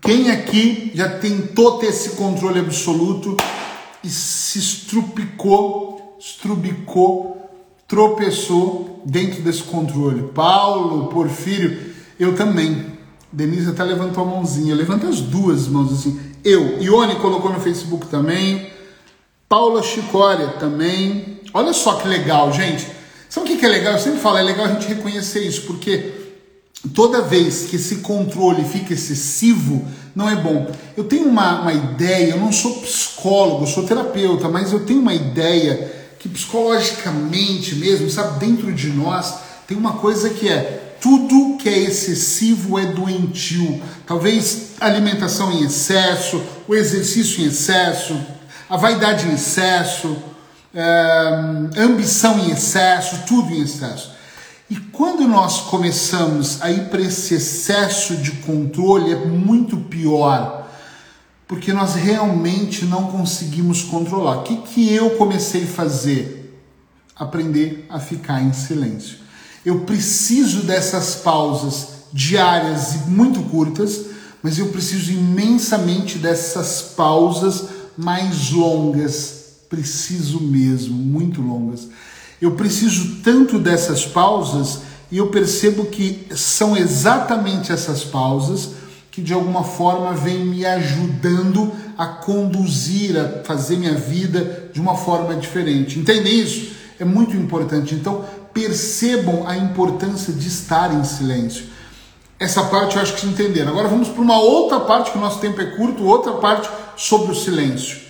Quem 0.00 0.30
aqui 0.30 0.92
já 0.94 1.08
tentou 1.18 1.78
ter 1.78 1.86
esse 1.86 2.10
controle 2.10 2.60
absoluto 2.60 3.36
e 4.04 4.08
se 4.08 4.58
estrupicou, 4.58 6.16
estrubicou, 6.20 7.50
tropeçou 7.88 9.02
dentro 9.04 9.42
desse 9.42 9.64
controle? 9.64 10.28
Paulo, 10.32 11.08
Porfírio, 11.08 11.92
eu 12.20 12.36
também. 12.36 12.94
Denise 13.32 13.70
até 13.70 13.82
levantou 13.82 14.22
a 14.22 14.26
mãozinha. 14.26 14.74
Levanta 14.74 15.08
as 15.08 15.20
duas 15.20 15.66
mãos 15.66 15.92
assim. 15.92 16.20
Eu. 16.44 16.80
Ione 16.80 17.16
colocou 17.16 17.52
no 17.52 17.60
Facebook 17.60 18.06
também. 18.06 18.70
Paula 19.48 19.82
Chicória 19.82 20.48
também. 20.60 21.40
Olha 21.52 21.72
só 21.72 21.94
que 21.94 22.06
legal, 22.06 22.52
gente. 22.52 22.95
Sabe 23.36 23.52
o 23.52 23.58
que 23.58 23.66
é 23.66 23.68
legal? 23.68 23.92
Eu 23.92 23.98
sempre 23.98 24.18
falo, 24.18 24.38
é 24.38 24.42
legal 24.42 24.64
a 24.64 24.70
gente 24.70 24.88
reconhecer 24.88 25.40
isso, 25.40 25.64
porque 25.66 26.10
toda 26.94 27.20
vez 27.20 27.66
que 27.68 27.76
esse 27.76 27.96
controle 27.96 28.64
fica 28.64 28.94
excessivo, 28.94 29.86
não 30.14 30.26
é 30.26 30.34
bom. 30.34 30.74
Eu 30.96 31.04
tenho 31.04 31.28
uma, 31.28 31.60
uma 31.60 31.72
ideia, 31.74 32.30
eu 32.30 32.40
não 32.40 32.50
sou 32.50 32.80
psicólogo, 32.80 33.66
sou 33.66 33.84
terapeuta, 33.84 34.48
mas 34.48 34.72
eu 34.72 34.86
tenho 34.86 35.02
uma 35.02 35.12
ideia 35.12 35.92
que 36.18 36.30
psicologicamente 36.30 37.74
mesmo, 37.74 38.08
sabe, 38.08 38.40
dentro 38.40 38.72
de 38.72 38.88
nós, 38.88 39.34
tem 39.68 39.76
uma 39.76 39.98
coisa 39.98 40.30
que 40.30 40.48
é 40.48 40.96
tudo 40.98 41.58
que 41.58 41.68
é 41.68 41.78
excessivo 41.78 42.78
é 42.78 42.86
doentio. 42.86 43.82
Talvez 44.06 44.68
alimentação 44.80 45.52
em 45.52 45.62
excesso, 45.62 46.42
o 46.66 46.74
exercício 46.74 47.44
em 47.44 47.48
excesso, 47.48 48.18
a 48.66 48.78
vaidade 48.78 49.28
em 49.28 49.34
excesso, 49.34 50.16
ambição 51.76 52.38
em 52.38 52.50
excesso, 52.50 53.22
tudo 53.26 53.52
em 53.52 53.62
excesso. 53.62 54.16
E 54.68 54.76
quando 54.76 55.26
nós 55.28 55.60
começamos 55.60 56.60
a 56.60 56.70
ir 56.70 56.88
para 56.88 57.00
esse 57.00 57.34
excesso 57.34 58.16
de 58.16 58.32
controle, 58.32 59.12
é 59.12 59.16
muito 59.16 59.76
pior, 59.76 60.68
porque 61.46 61.72
nós 61.72 61.94
realmente 61.94 62.84
não 62.84 63.06
conseguimos 63.06 63.82
controlar. 63.82 64.38
O 64.38 64.42
que, 64.42 64.56
que 64.56 64.92
eu 64.92 65.10
comecei 65.10 65.62
a 65.64 65.68
fazer? 65.68 66.60
Aprender 67.14 67.86
a 67.88 68.00
ficar 68.00 68.42
em 68.42 68.52
silêncio. 68.52 69.18
Eu 69.64 69.80
preciso 69.80 70.62
dessas 70.62 71.14
pausas 71.14 71.88
diárias 72.12 72.94
e 72.94 72.98
muito 73.08 73.42
curtas, 73.44 74.06
mas 74.42 74.58
eu 74.58 74.68
preciso 74.68 75.12
imensamente 75.12 76.18
dessas 76.18 76.82
pausas 76.82 77.64
mais 77.96 78.50
longas. 78.50 79.45
Preciso 79.68 80.40
mesmo, 80.40 80.96
muito 80.96 81.40
longas 81.40 81.88
eu 82.40 82.52
preciso 82.52 83.16
tanto 83.22 83.58
dessas 83.58 84.04
pausas 84.04 84.80
e 85.10 85.18
eu 85.18 85.28
percebo 85.28 85.86
que 85.86 86.26
são 86.34 86.76
exatamente 86.76 87.72
essas 87.72 88.04
pausas 88.04 88.70
que 89.10 89.22
de 89.22 89.32
alguma 89.32 89.64
forma 89.64 90.12
vêm 90.12 90.44
me 90.44 90.66
ajudando 90.66 91.72
a 91.96 92.06
conduzir, 92.06 93.18
a 93.18 93.42
fazer 93.44 93.78
minha 93.78 93.94
vida 93.94 94.70
de 94.72 94.80
uma 94.80 94.94
forma 94.94 95.34
diferente. 95.34 95.98
Entendem 95.98 96.40
isso? 96.40 96.74
É 97.00 97.04
muito 97.04 97.34
importante. 97.34 97.94
Então, 97.94 98.24
percebam 98.52 99.46
a 99.46 99.56
importância 99.56 100.32
de 100.32 100.46
estar 100.46 100.92
em 100.92 101.04
silêncio. 101.04 101.64
Essa 102.38 102.64
parte 102.64 102.96
eu 102.96 103.02
acho 103.02 103.14
que 103.14 103.20
se 103.22 103.26
entenderam. 103.26 103.70
Agora 103.70 103.88
vamos 103.88 104.08
para 104.08 104.20
uma 104.20 104.38
outra 104.38 104.80
parte, 104.80 105.10
que 105.10 105.16
o 105.16 105.20
nosso 105.20 105.40
tempo 105.40 105.58
é 105.62 105.64
curto, 105.76 106.04
outra 106.04 106.32
parte 106.32 106.68
sobre 106.96 107.32
o 107.32 107.34
silêncio. 107.34 108.05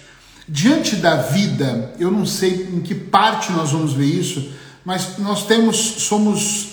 Diante 0.48 0.96
da 0.96 1.16
vida, 1.16 1.92
eu 1.98 2.11
não 2.11 2.24
sei 2.24 2.68
em 2.72 2.80
que 2.80 2.94
parte 2.94 3.50
nós 3.52 3.72
vamos 3.72 3.92
ver 3.92 4.06
isso, 4.06 4.48
mas 4.85 5.18
nós 5.18 5.44
temos, 5.46 5.76
somos 5.76 6.68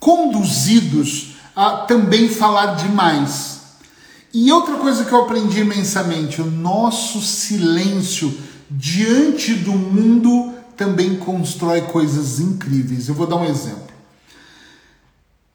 conduzidos 0.00 1.34
a 1.54 1.78
também 1.78 2.28
falar 2.28 2.74
demais. 2.74 3.60
E 4.32 4.50
outra 4.50 4.74
coisa 4.78 5.04
que 5.04 5.12
eu 5.12 5.22
aprendi 5.22 5.60
imensamente, 5.60 6.42
o 6.42 6.50
nosso 6.50 7.20
silêncio 7.20 8.36
diante 8.68 9.54
do 9.54 9.72
mundo 9.72 10.52
também 10.76 11.16
constrói 11.16 11.82
coisas 11.82 12.40
incríveis. 12.40 13.08
Eu 13.08 13.14
vou 13.14 13.28
dar 13.28 13.36
um 13.36 13.44
exemplo. 13.44 13.93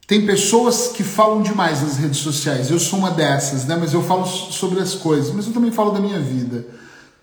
Tem 0.10 0.26
pessoas 0.26 0.88
que 0.88 1.04
falam 1.04 1.43
demais 1.43 1.84
nas 1.84 1.98
redes 1.98 2.17
sociais. 2.17 2.72
Eu 2.72 2.80
sou 2.80 2.98
uma 2.98 3.12
dessas, 3.12 3.65
né? 3.65 3.78
Mas 3.80 3.93
eu 3.93 4.02
falo 4.02 4.26
sobre 4.26 4.80
as 4.80 4.95
coisas, 4.95 5.32
mas 5.32 5.45
eu 5.45 5.54
também 5.54 5.72
falo 5.72 5.91
da 5.91 6.00
minha 6.00 6.19
vida. 6.19 6.65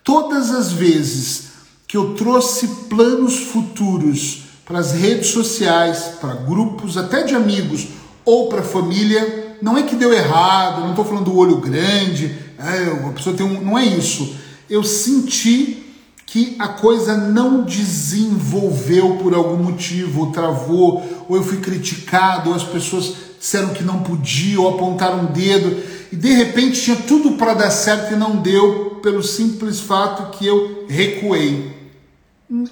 Todas 0.05 0.51
as 0.51 0.71
vezes 0.71 1.47
que 1.85 1.97
eu 1.97 2.13
trouxe 2.13 2.65
planos 2.87 3.39
futuros 3.39 4.43
para 4.65 4.79
as 4.79 4.93
redes 4.93 5.31
sociais, 5.31 6.13
para 6.21 6.35
grupos, 6.35 6.95
até 6.95 7.23
de 7.23 7.35
amigos 7.35 7.87
ou 8.23 8.47
para 8.47 8.63
família, 8.63 9.57
não 9.61 9.77
é 9.77 9.83
que 9.83 9.93
deu 9.97 10.13
errado, 10.13 10.79
não 10.79 10.91
estou 10.91 11.03
falando 11.03 11.25
do 11.25 11.37
olho 11.37 11.57
grande, 11.57 12.37
é, 12.57 13.05
a 13.05 13.11
pessoa 13.11 13.35
tem 13.35 13.45
um. 13.45 13.59
Não 13.59 13.77
é 13.77 13.83
isso. 13.83 14.33
Eu 14.69 14.81
senti 14.81 15.86
que 16.27 16.57
a 16.59 16.67
coisa 16.67 17.15
não 17.15 17.63
desenvolveu 17.63 19.15
por 19.15 19.33
algum 19.33 19.63
motivo, 19.63 20.25
ou 20.25 20.31
travou, 20.31 21.25
ou 21.27 21.37
eu 21.37 21.41
fui 21.41 21.61
criticado, 21.61 22.49
ou 22.49 22.55
as 22.55 22.63
pessoas 22.63 23.13
disseram 23.39 23.73
que 23.73 23.81
não 23.81 24.03
podia, 24.03 24.59
ou 24.59 24.75
apontaram 24.75 25.23
o 25.23 25.27
dedo, 25.27 25.81
e 26.11 26.17
de 26.17 26.33
repente 26.33 26.81
tinha 26.81 26.97
tudo 26.97 27.37
para 27.37 27.53
dar 27.53 27.71
certo 27.71 28.13
e 28.13 28.17
não 28.17 28.35
deu, 28.35 28.99
pelo 29.01 29.23
simples 29.23 29.79
fato 29.79 30.37
que 30.37 30.45
eu 30.45 30.85
recuei. 30.89 31.73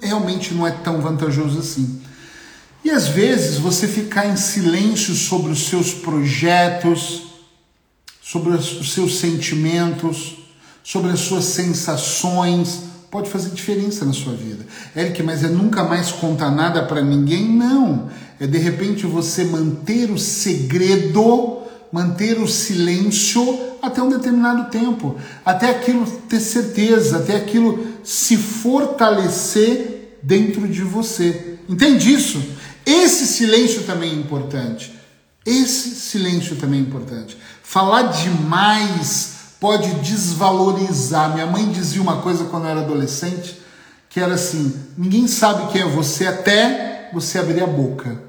Realmente 0.02 0.52
não 0.52 0.66
é 0.66 0.70
tão 0.70 1.00
vantajoso 1.00 1.58
assim. 1.58 2.02
E 2.84 2.90
às 2.90 3.08
vezes 3.08 3.56
você 3.56 3.88
ficar 3.88 4.26
em 4.26 4.36
silêncio 4.36 5.14
sobre 5.14 5.50
os 5.50 5.66
seus 5.66 5.94
projetos, 5.94 7.22
sobre 8.22 8.50
os 8.50 8.92
seus 8.92 9.18
sentimentos, 9.18 10.36
sobre 10.84 11.10
as 11.10 11.20
suas 11.20 11.46
sensações, 11.46 12.95
pode 13.16 13.30
fazer 13.30 13.48
diferença 13.48 14.04
na 14.04 14.12
sua 14.12 14.34
vida. 14.34 14.66
Eric, 14.94 15.22
mas 15.22 15.42
é 15.42 15.48
nunca 15.48 15.82
mais 15.82 16.12
contar 16.12 16.50
nada 16.50 16.82
para 16.82 17.00
ninguém? 17.00 17.48
Não. 17.48 18.10
É 18.38 18.46
de 18.46 18.58
repente 18.58 19.06
você 19.06 19.42
manter 19.42 20.10
o 20.10 20.18
segredo, 20.18 21.62
manter 21.90 22.38
o 22.38 22.46
silêncio 22.46 23.58
até 23.80 24.02
um 24.02 24.10
determinado 24.10 24.70
tempo, 24.70 25.16
até 25.42 25.70
aquilo 25.70 26.04
ter 26.28 26.40
certeza, 26.40 27.16
até 27.16 27.36
aquilo 27.36 27.86
se 28.04 28.36
fortalecer 28.36 30.18
dentro 30.22 30.68
de 30.68 30.82
você. 30.82 31.56
Entende 31.66 32.12
isso? 32.12 32.42
Esse 32.84 33.26
silêncio 33.26 33.84
também 33.84 34.10
é 34.10 34.14
importante. 34.14 34.94
Esse 35.46 35.94
silêncio 35.94 36.56
também 36.56 36.80
é 36.80 36.82
importante. 36.82 37.34
Falar 37.62 38.12
demais 38.12 39.35
pode 39.60 39.94
desvalorizar. 39.96 41.32
Minha 41.32 41.46
mãe 41.46 41.70
dizia 41.70 42.02
uma 42.02 42.20
coisa 42.22 42.44
quando 42.44 42.64
eu 42.64 42.70
era 42.70 42.80
adolescente, 42.80 43.60
que 44.08 44.20
era 44.20 44.34
assim: 44.34 44.74
ninguém 44.96 45.26
sabe 45.26 45.72
quem 45.72 45.82
é 45.82 45.86
você 45.86 46.26
até 46.26 47.10
você 47.12 47.38
abrir 47.38 47.62
a 47.62 47.66
boca. 47.66 48.22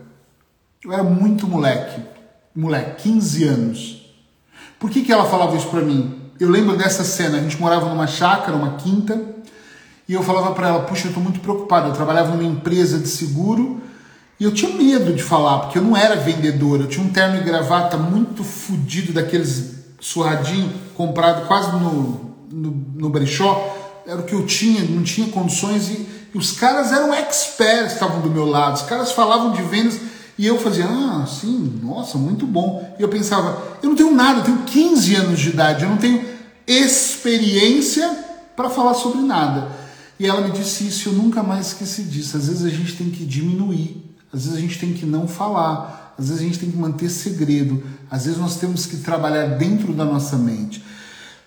Eu 0.83 0.93
era 0.93 1.03
muito 1.03 1.47
moleque, 1.47 2.01
moleque, 2.55 3.03
15 3.03 3.43
anos. 3.43 4.11
Por 4.79 4.89
que, 4.89 5.03
que 5.03 5.11
ela 5.11 5.25
falava 5.25 5.55
isso 5.57 5.67
para 5.67 5.81
mim? 5.81 6.21
Eu 6.39 6.49
lembro 6.49 6.77
dessa 6.77 7.03
cena, 7.03 7.37
a 7.37 7.41
gente 7.41 7.59
morava 7.59 7.89
numa 7.89 8.05
chácara, 8.05 8.55
uma 8.55 8.75
quinta, 8.75 9.19
e 10.07 10.13
eu 10.13 10.23
falava 10.23 10.53
para 10.53 10.69
ela: 10.69 10.83
Puxa, 10.83 11.05
eu 11.05 11.09
estou 11.09 11.23
muito 11.23 11.39
preocupado. 11.39 11.89
Eu 11.89 11.93
trabalhava 11.93 12.31
numa 12.31 12.43
empresa 12.43 12.99
de 12.99 13.07
seguro 13.07 13.81
e 14.39 14.43
eu 14.43 14.53
tinha 14.53 14.71
medo 14.71 15.13
de 15.13 15.23
falar, 15.23 15.59
porque 15.59 15.79
eu 15.79 15.81
não 15.81 15.97
era 15.97 16.15
vendedor. 16.15 16.79
Eu 16.79 16.87
tinha 16.87 17.03
um 17.03 17.09
terno 17.09 17.37
e 17.37 17.43
gravata 17.43 17.97
muito 17.97 18.43
fodido, 18.43 19.11
daqueles 19.11 19.76
surradinho 19.99 20.71
comprado 20.95 21.47
quase 21.47 21.71
no, 21.71 22.35
no, 22.51 22.71
no 22.95 23.09
brechó, 23.09 23.75
era 24.05 24.19
o 24.19 24.23
que 24.23 24.33
eu 24.33 24.45
tinha, 24.45 24.83
não 24.83 25.03
tinha 25.03 25.27
condições 25.27 25.89
e, 25.89 26.07
e 26.33 26.37
os 26.37 26.51
caras 26.51 26.91
eram 26.91 27.13
experts, 27.13 27.93
estavam 27.93 28.21
do 28.21 28.29
meu 28.29 28.45
lado, 28.45 28.75
os 28.75 28.83
caras 28.83 29.11
falavam 29.11 29.51
de 29.51 29.61
vendas 29.63 29.99
e 30.37 30.45
eu 30.45 30.59
fazia, 30.59 30.85
ah, 30.85 31.25
sim, 31.25 31.79
nossa, 31.83 32.17
muito 32.17 32.45
bom. 32.45 32.95
E 32.99 33.01
eu 33.01 33.09
pensava, 33.09 33.77
eu 33.81 33.89
não 33.89 33.95
tenho 33.95 34.13
nada, 34.13 34.39
eu 34.39 34.43
tenho 34.43 34.63
15 34.63 35.15
anos 35.15 35.39
de 35.39 35.49
idade, 35.49 35.83
eu 35.83 35.89
não 35.89 35.97
tenho 35.97 36.23
experiência 36.67 38.07
para 38.55 38.69
falar 38.69 38.93
sobre 38.93 39.21
nada. 39.21 39.71
E 40.19 40.27
ela 40.27 40.41
me 40.41 40.51
disse 40.51 40.87
isso, 40.87 41.09
eu 41.09 41.13
nunca 41.13 41.41
mais 41.41 41.67
esqueci 41.67 42.03
disso. 42.03 42.37
Às 42.37 42.47
vezes 42.47 42.65
a 42.65 42.69
gente 42.69 42.95
tem 42.95 43.09
que 43.09 43.25
diminuir, 43.25 44.03
às 44.31 44.43
vezes 44.43 44.57
a 44.57 44.61
gente 44.61 44.77
tem 44.77 44.93
que 44.93 45.05
não 45.05 45.27
falar, 45.27 46.06
às 46.17 46.29
vezes 46.29 46.41
a 46.41 46.45
gente 46.45 46.59
tem 46.59 46.71
que 46.71 46.77
manter 46.77 47.09
segredo, 47.09 47.83
às 48.09 48.25
vezes 48.25 48.39
nós 48.39 48.57
temos 48.57 48.85
que 48.85 48.97
trabalhar 48.97 49.57
dentro 49.57 49.93
da 49.93 50.03
nossa 50.03 50.35
mente. 50.35 50.83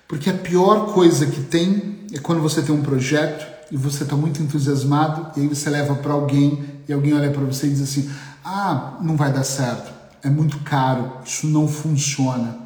Porque 0.06 0.30
a 0.30 0.34
pior 0.34 0.92
coisa 0.92 1.26
que 1.26 1.40
tem 1.40 2.00
é 2.12 2.18
quando 2.18 2.40
você 2.40 2.62
tem 2.62 2.74
um 2.74 2.82
projeto 2.82 3.46
e 3.70 3.76
você 3.76 4.02
está 4.02 4.16
muito 4.16 4.42
entusiasmado 4.42 5.32
e 5.36 5.42
aí 5.42 5.48
você 5.48 5.70
leva 5.70 5.94
para 5.94 6.12
alguém 6.12 6.64
e 6.88 6.92
alguém 6.92 7.14
olha 7.14 7.30
para 7.30 7.42
você 7.42 7.66
e 7.66 7.70
diz 7.70 7.82
assim: 7.82 8.10
Ah, 8.44 8.98
não 9.00 9.16
vai 9.16 9.32
dar 9.32 9.44
certo, 9.44 9.92
é 10.22 10.28
muito 10.28 10.58
caro, 10.60 11.12
isso 11.24 11.46
não 11.46 11.68
funciona. 11.68 12.58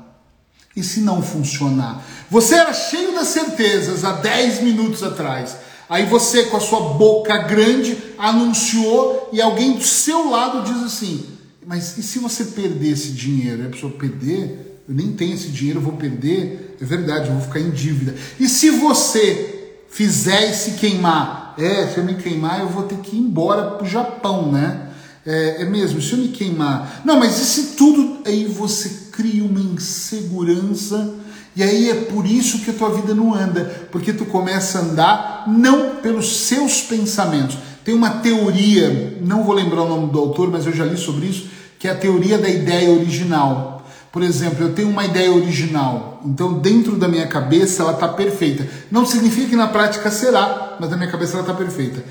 E 0.76 0.82
se 0.82 1.00
não 1.00 1.22
funcionar? 1.22 2.02
Você 2.30 2.56
era 2.56 2.72
cheio 2.72 3.14
das 3.14 3.28
certezas 3.28 4.04
há 4.04 4.12
10 4.12 4.62
minutos 4.62 5.02
atrás. 5.02 5.56
Aí 5.88 6.06
você, 6.06 6.44
com 6.46 6.56
a 6.56 6.60
sua 6.60 6.94
boca 6.94 7.36
grande, 7.38 7.96
anunciou 8.18 9.28
e 9.32 9.40
alguém 9.40 9.74
do 9.74 9.84
seu 9.84 10.30
lado 10.30 10.62
diz 10.62 10.82
assim: 10.82 11.33
Mas 11.66 11.96
e 11.96 12.02
se 12.02 12.18
você 12.18 12.44
perder 12.44 12.90
esse 12.90 13.10
dinheiro? 13.10 13.62
É 13.62 13.66
a 13.66 13.70
pessoa 13.70 13.92
perder? 13.92 14.82
Eu 14.88 14.94
nem 14.94 15.12
tenho 15.12 15.34
esse 15.34 15.48
dinheiro, 15.48 15.78
eu 15.78 15.82
vou 15.82 15.94
perder. 15.94 16.76
É 16.80 16.84
verdade, 16.84 17.28
eu 17.28 17.34
vou 17.34 17.42
ficar 17.42 17.60
em 17.60 17.70
dívida. 17.70 18.14
E 18.38 18.48
se 18.48 18.70
você 18.70 19.76
fizer 19.88 20.50
e 20.50 20.54
se 20.54 20.72
queimar? 20.72 21.54
É, 21.58 21.86
se 21.86 21.98
eu 21.98 22.04
me 22.04 22.14
queimar, 22.14 22.60
eu 22.60 22.68
vou 22.68 22.82
ter 22.82 22.98
que 22.98 23.16
ir 23.16 23.20
embora 23.20 23.70
para 23.70 23.84
o 23.84 23.88
Japão, 23.88 24.52
né? 24.52 24.90
É, 25.24 25.62
é, 25.62 25.64
mesmo, 25.64 26.02
se 26.02 26.12
eu 26.12 26.18
me 26.18 26.28
queimar. 26.28 27.02
Não, 27.04 27.18
mas 27.18 27.40
e 27.40 27.44
se 27.46 27.76
tudo. 27.76 28.18
Aí 28.26 28.44
você 28.44 29.08
cria 29.10 29.44
uma 29.44 29.60
insegurança 29.60 31.14
e 31.56 31.62
aí 31.62 31.88
é 31.88 31.94
por 31.94 32.26
isso 32.26 32.58
que 32.60 32.70
a 32.70 32.74
tua 32.74 32.90
vida 32.90 33.14
não 33.14 33.32
anda, 33.32 33.86
porque 33.92 34.12
tu 34.12 34.24
começa 34.24 34.78
a 34.78 34.82
andar 34.82 35.44
não 35.46 35.96
pelos 35.96 36.40
seus 36.40 36.82
pensamentos. 36.82 37.56
Tem 37.84 37.94
uma 37.94 38.10
teoria, 38.10 39.18
não 39.20 39.44
vou 39.44 39.54
lembrar 39.54 39.82
o 39.82 39.88
nome 39.88 40.10
do 40.10 40.18
autor, 40.18 40.50
mas 40.50 40.66
eu 40.66 40.72
já 40.72 40.84
li 40.84 40.96
sobre 40.96 41.26
isso, 41.26 41.48
que 41.78 41.86
é 41.86 41.90
a 41.90 41.94
teoria 41.94 42.38
da 42.38 42.48
ideia 42.48 42.90
original. 42.90 43.86
Por 44.10 44.22
exemplo, 44.22 44.64
eu 44.64 44.72
tenho 44.72 44.88
uma 44.88 45.04
ideia 45.04 45.32
original, 45.32 46.22
então 46.24 46.54
dentro 46.54 46.96
da 46.96 47.08
minha 47.08 47.26
cabeça 47.26 47.82
ela 47.82 47.92
está 47.92 48.08
perfeita. 48.08 48.66
Não 48.90 49.04
significa 49.04 49.48
que 49.48 49.56
na 49.56 49.68
prática 49.68 50.10
será, 50.10 50.76
mas 50.80 50.88
na 50.88 50.96
minha 50.96 51.10
cabeça 51.10 51.34
ela 51.34 51.42
está 51.42 51.52
perfeita. 51.52 52.02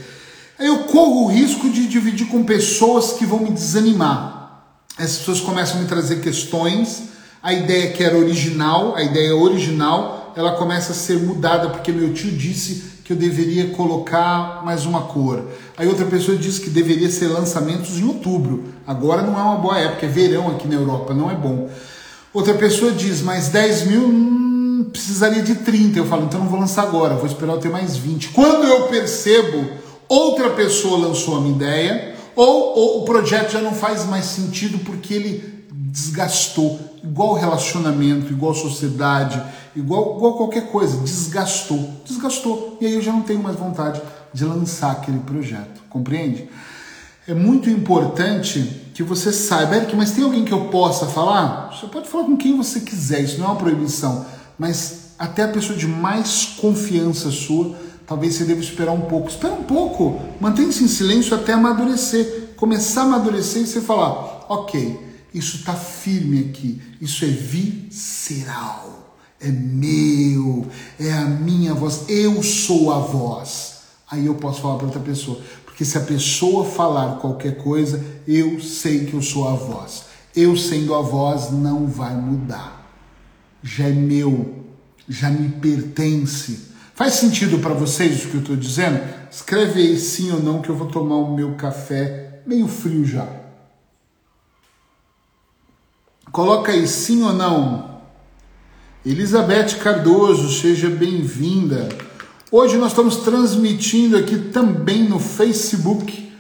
Aí 0.60 0.68
eu 0.68 0.80
corro 0.80 1.24
o 1.24 1.28
risco 1.28 1.70
de 1.70 1.88
dividir 1.88 2.28
com 2.28 2.44
pessoas 2.44 3.14
que 3.14 3.26
vão 3.26 3.40
me 3.40 3.52
desanimar. 3.52 4.66
Essas 4.98 5.20
pessoas 5.20 5.40
começam 5.40 5.78
a 5.78 5.82
me 5.82 5.88
trazer 5.88 6.22
questões 6.22 7.14
a 7.44 7.52
ideia 7.52 7.92
que 7.92 8.02
era 8.02 8.18
original, 8.18 8.96
a 8.96 9.04
ideia 9.04 9.36
original, 9.36 10.32
ela 10.34 10.54
começa 10.54 10.94
a 10.94 10.96
ser 10.96 11.20
mudada 11.20 11.70
porque 11.70 11.92
meu 11.92 12.14
tio 12.14 12.32
disse 12.32 12.93
que 13.04 13.12
eu 13.12 13.18
deveria 13.18 13.68
colocar 13.72 14.64
mais 14.64 14.86
uma 14.86 15.02
cor. 15.02 15.44
Aí 15.78 15.88
outra 15.88 16.06
pessoa 16.06 16.38
disse 16.38 16.62
que 16.62 16.70
deveria 16.70 17.10
ser 17.10 17.28
lançamentos 17.28 18.00
em 18.00 18.06
outubro. 18.06 18.66
Agora 18.88 19.22
não 19.22 19.38
é 19.38 19.44
uma 19.44 19.58
boa 19.58 19.78
época, 19.78 20.06
é 20.06 20.10
verão 20.10 20.50
aqui 20.50 20.68
na 20.68 20.76
Europa, 20.76 21.14
não 21.14 21.30
é 21.30 21.36
bom. 21.36 21.70
Outra 22.34 22.54
pessoa 22.54 22.92
diz, 22.92 23.22
mas 23.22 23.50
10 23.50 23.88
mil 23.88 24.02
hum, 24.02 24.90
precisaria 24.92 25.44
de 25.44 25.56
30. 25.56 26.00
Eu 26.00 26.06
falo, 26.06 26.24
então 26.24 26.40
não 26.40 26.48
vou 26.48 26.60
lançar 26.60 26.84
agora, 26.84 27.16
vou 27.16 27.28
esperar 27.28 27.54
eu 27.54 27.60
ter 27.60 27.70
mais 27.70 27.98
20. 27.98 28.30
Quando 28.30 28.66
eu 28.66 28.88
percebo, 28.88 29.70
outra 30.08 30.52
pessoa 30.52 30.98
lançou 30.98 31.38
a 31.38 31.42
minha 31.42 31.56
ideia, 31.56 32.16
ou, 32.36 32.78
ou 32.78 33.02
o 33.02 33.06
projeto 33.06 33.52
já 33.52 33.62
não 33.62 33.74
faz 33.74 34.06
mais 34.06 34.26
sentido 34.26 34.80
porque 34.80 35.14
ele 35.14 35.53
desgastou, 35.94 36.80
igual 37.04 37.36
relacionamento, 37.36 38.34
igual 38.34 38.56
sociedade, 38.56 39.40
igual, 39.76 40.18
igual 40.18 40.38
qualquer 40.38 40.72
coisa, 40.72 40.98
desgastou, 40.98 41.88
desgastou. 42.04 42.80
E 42.82 42.88
aí 42.88 42.96
eu 42.96 43.02
já 43.02 43.14
não 43.14 43.22
tenho 43.22 43.44
mais 43.44 43.56
vontade 43.56 44.02
de 44.34 44.44
lançar 44.44 44.92
aquele 44.92 45.20
projeto, 45.20 45.84
compreende? 45.92 46.50
É 47.28 47.36
muito 47.36 47.70
importante 47.70 48.90
que 48.96 49.04
você 49.04 49.32
saiba, 49.32 49.76
Eric, 49.76 49.96
mas 49.96 50.10
tem 50.10 50.24
alguém 50.24 50.44
que 50.44 50.52
eu 50.52 50.66
possa 50.70 51.06
falar? 51.06 51.70
Você 51.72 51.86
pode 51.86 52.10
falar 52.10 52.24
com 52.24 52.38
quem 52.38 52.58
você 52.58 52.80
quiser, 52.80 53.22
isso 53.22 53.38
não 53.38 53.46
é 53.46 53.50
uma 53.50 53.58
proibição, 53.58 54.26
mas 54.58 55.12
até 55.20 55.44
a 55.44 55.48
pessoa 55.48 55.78
de 55.78 55.86
mais 55.86 56.56
confiança 56.60 57.30
sua, 57.30 57.76
talvez 58.08 58.34
você 58.34 58.46
deva 58.46 58.62
esperar 58.62 58.94
um 58.94 59.02
pouco. 59.02 59.30
Espera 59.30 59.54
um 59.54 59.64
pouco, 59.64 60.20
mantenha-se 60.42 60.84
em 60.84 60.88
silêncio 60.88 61.36
até 61.36 61.54
amadurecer, 61.54 62.56
começar 62.58 63.02
a 63.02 63.06
amadurecer 63.06 63.62
e 63.62 63.68
você 63.68 63.80
falar, 63.80 64.48
ok, 64.50 65.13
isso 65.34 65.58
está 65.58 65.74
firme 65.74 66.50
aqui. 66.50 66.82
Isso 67.02 67.26
é 67.26 67.28
visceral. 67.28 69.18
É 69.42 69.50
meu. 69.50 70.68
É 71.00 71.12
a 71.12 71.26
minha 71.26 71.74
voz. 71.74 72.06
Eu 72.08 72.44
sou 72.44 72.92
a 72.92 73.00
voz. 73.00 73.82
Aí 74.10 74.26
eu 74.26 74.36
posso 74.36 74.62
falar 74.62 74.78
para 74.78 74.86
outra 74.86 75.02
pessoa. 75.02 75.42
Porque 75.66 75.84
se 75.84 75.98
a 75.98 76.02
pessoa 76.02 76.66
falar 76.66 77.18
qualquer 77.18 77.58
coisa, 77.58 78.04
eu 78.28 78.60
sei 78.62 79.06
que 79.06 79.16
eu 79.16 79.22
sou 79.22 79.48
a 79.48 79.54
voz. 79.54 80.04
Eu 80.36 80.56
sendo 80.56 80.94
a 80.94 81.02
voz 81.02 81.52
não 81.52 81.88
vai 81.88 82.16
mudar. 82.16 82.96
Já 83.64 83.86
é 83.86 83.92
meu. 83.92 84.64
Já 85.10 85.30
me 85.32 85.50
pertence. 85.50 86.72
Faz 86.94 87.16
sentido 87.16 87.58
para 87.58 87.74
vocês 87.74 88.24
o 88.24 88.30
que 88.30 88.36
eu 88.36 88.42
estou 88.42 88.56
dizendo? 88.56 89.02
Escreve 89.32 89.82
aí 89.82 90.00
sim 90.00 90.32
ou 90.32 90.44
não 90.44 90.62
que 90.62 90.70
eu 90.70 90.78
vou 90.78 90.88
tomar 90.88 91.16
o 91.16 91.36
meu 91.36 91.56
café 91.56 92.42
meio 92.46 92.68
frio 92.68 93.04
já. 93.04 93.43
Coloca 96.34 96.72
aí 96.72 96.88
sim 96.88 97.22
ou 97.22 97.32
não. 97.32 98.00
Elizabeth 99.06 99.76
Cardoso, 99.84 100.50
seja 100.60 100.90
bem-vinda. 100.90 101.88
Hoje 102.52 102.76
nós 102.76 102.90
estamos 102.90 103.18
transmitindo 103.18 104.18
aqui 104.18 104.40
também 104.52 105.08
no 105.08 105.20
Facebook. 105.20 106.34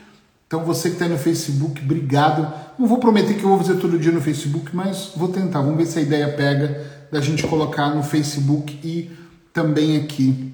Então 0.48 0.66
você 0.66 0.90
que 0.90 0.96
está 0.96 1.08
no 1.08 1.20
Facebook, 1.20 1.80
obrigado. 1.80 2.52
Não 2.80 2.88
vou 2.88 2.98
prometer 2.98 3.36
que 3.36 3.44
eu 3.44 3.50
vou 3.50 3.60
fazer 3.60 3.76
todo 3.76 4.00
dia 4.00 4.12
no 4.12 4.20
Facebook, 4.20 4.76
mas 4.76 5.12
vou 5.16 5.28
tentar. 5.28 5.62
Vamos 5.62 5.78
ver 5.78 5.86
se 5.86 6.00
a 6.00 6.02
ideia 6.02 6.28
pega 6.30 7.08
da 7.12 7.22
gente 7.22 7.46
colocar 7.46 7.94
no 7.94 8.02
Facebook 8.02 8.80
e 8.84 9.12
também 9.54 9.98
aqui 9.98 10.52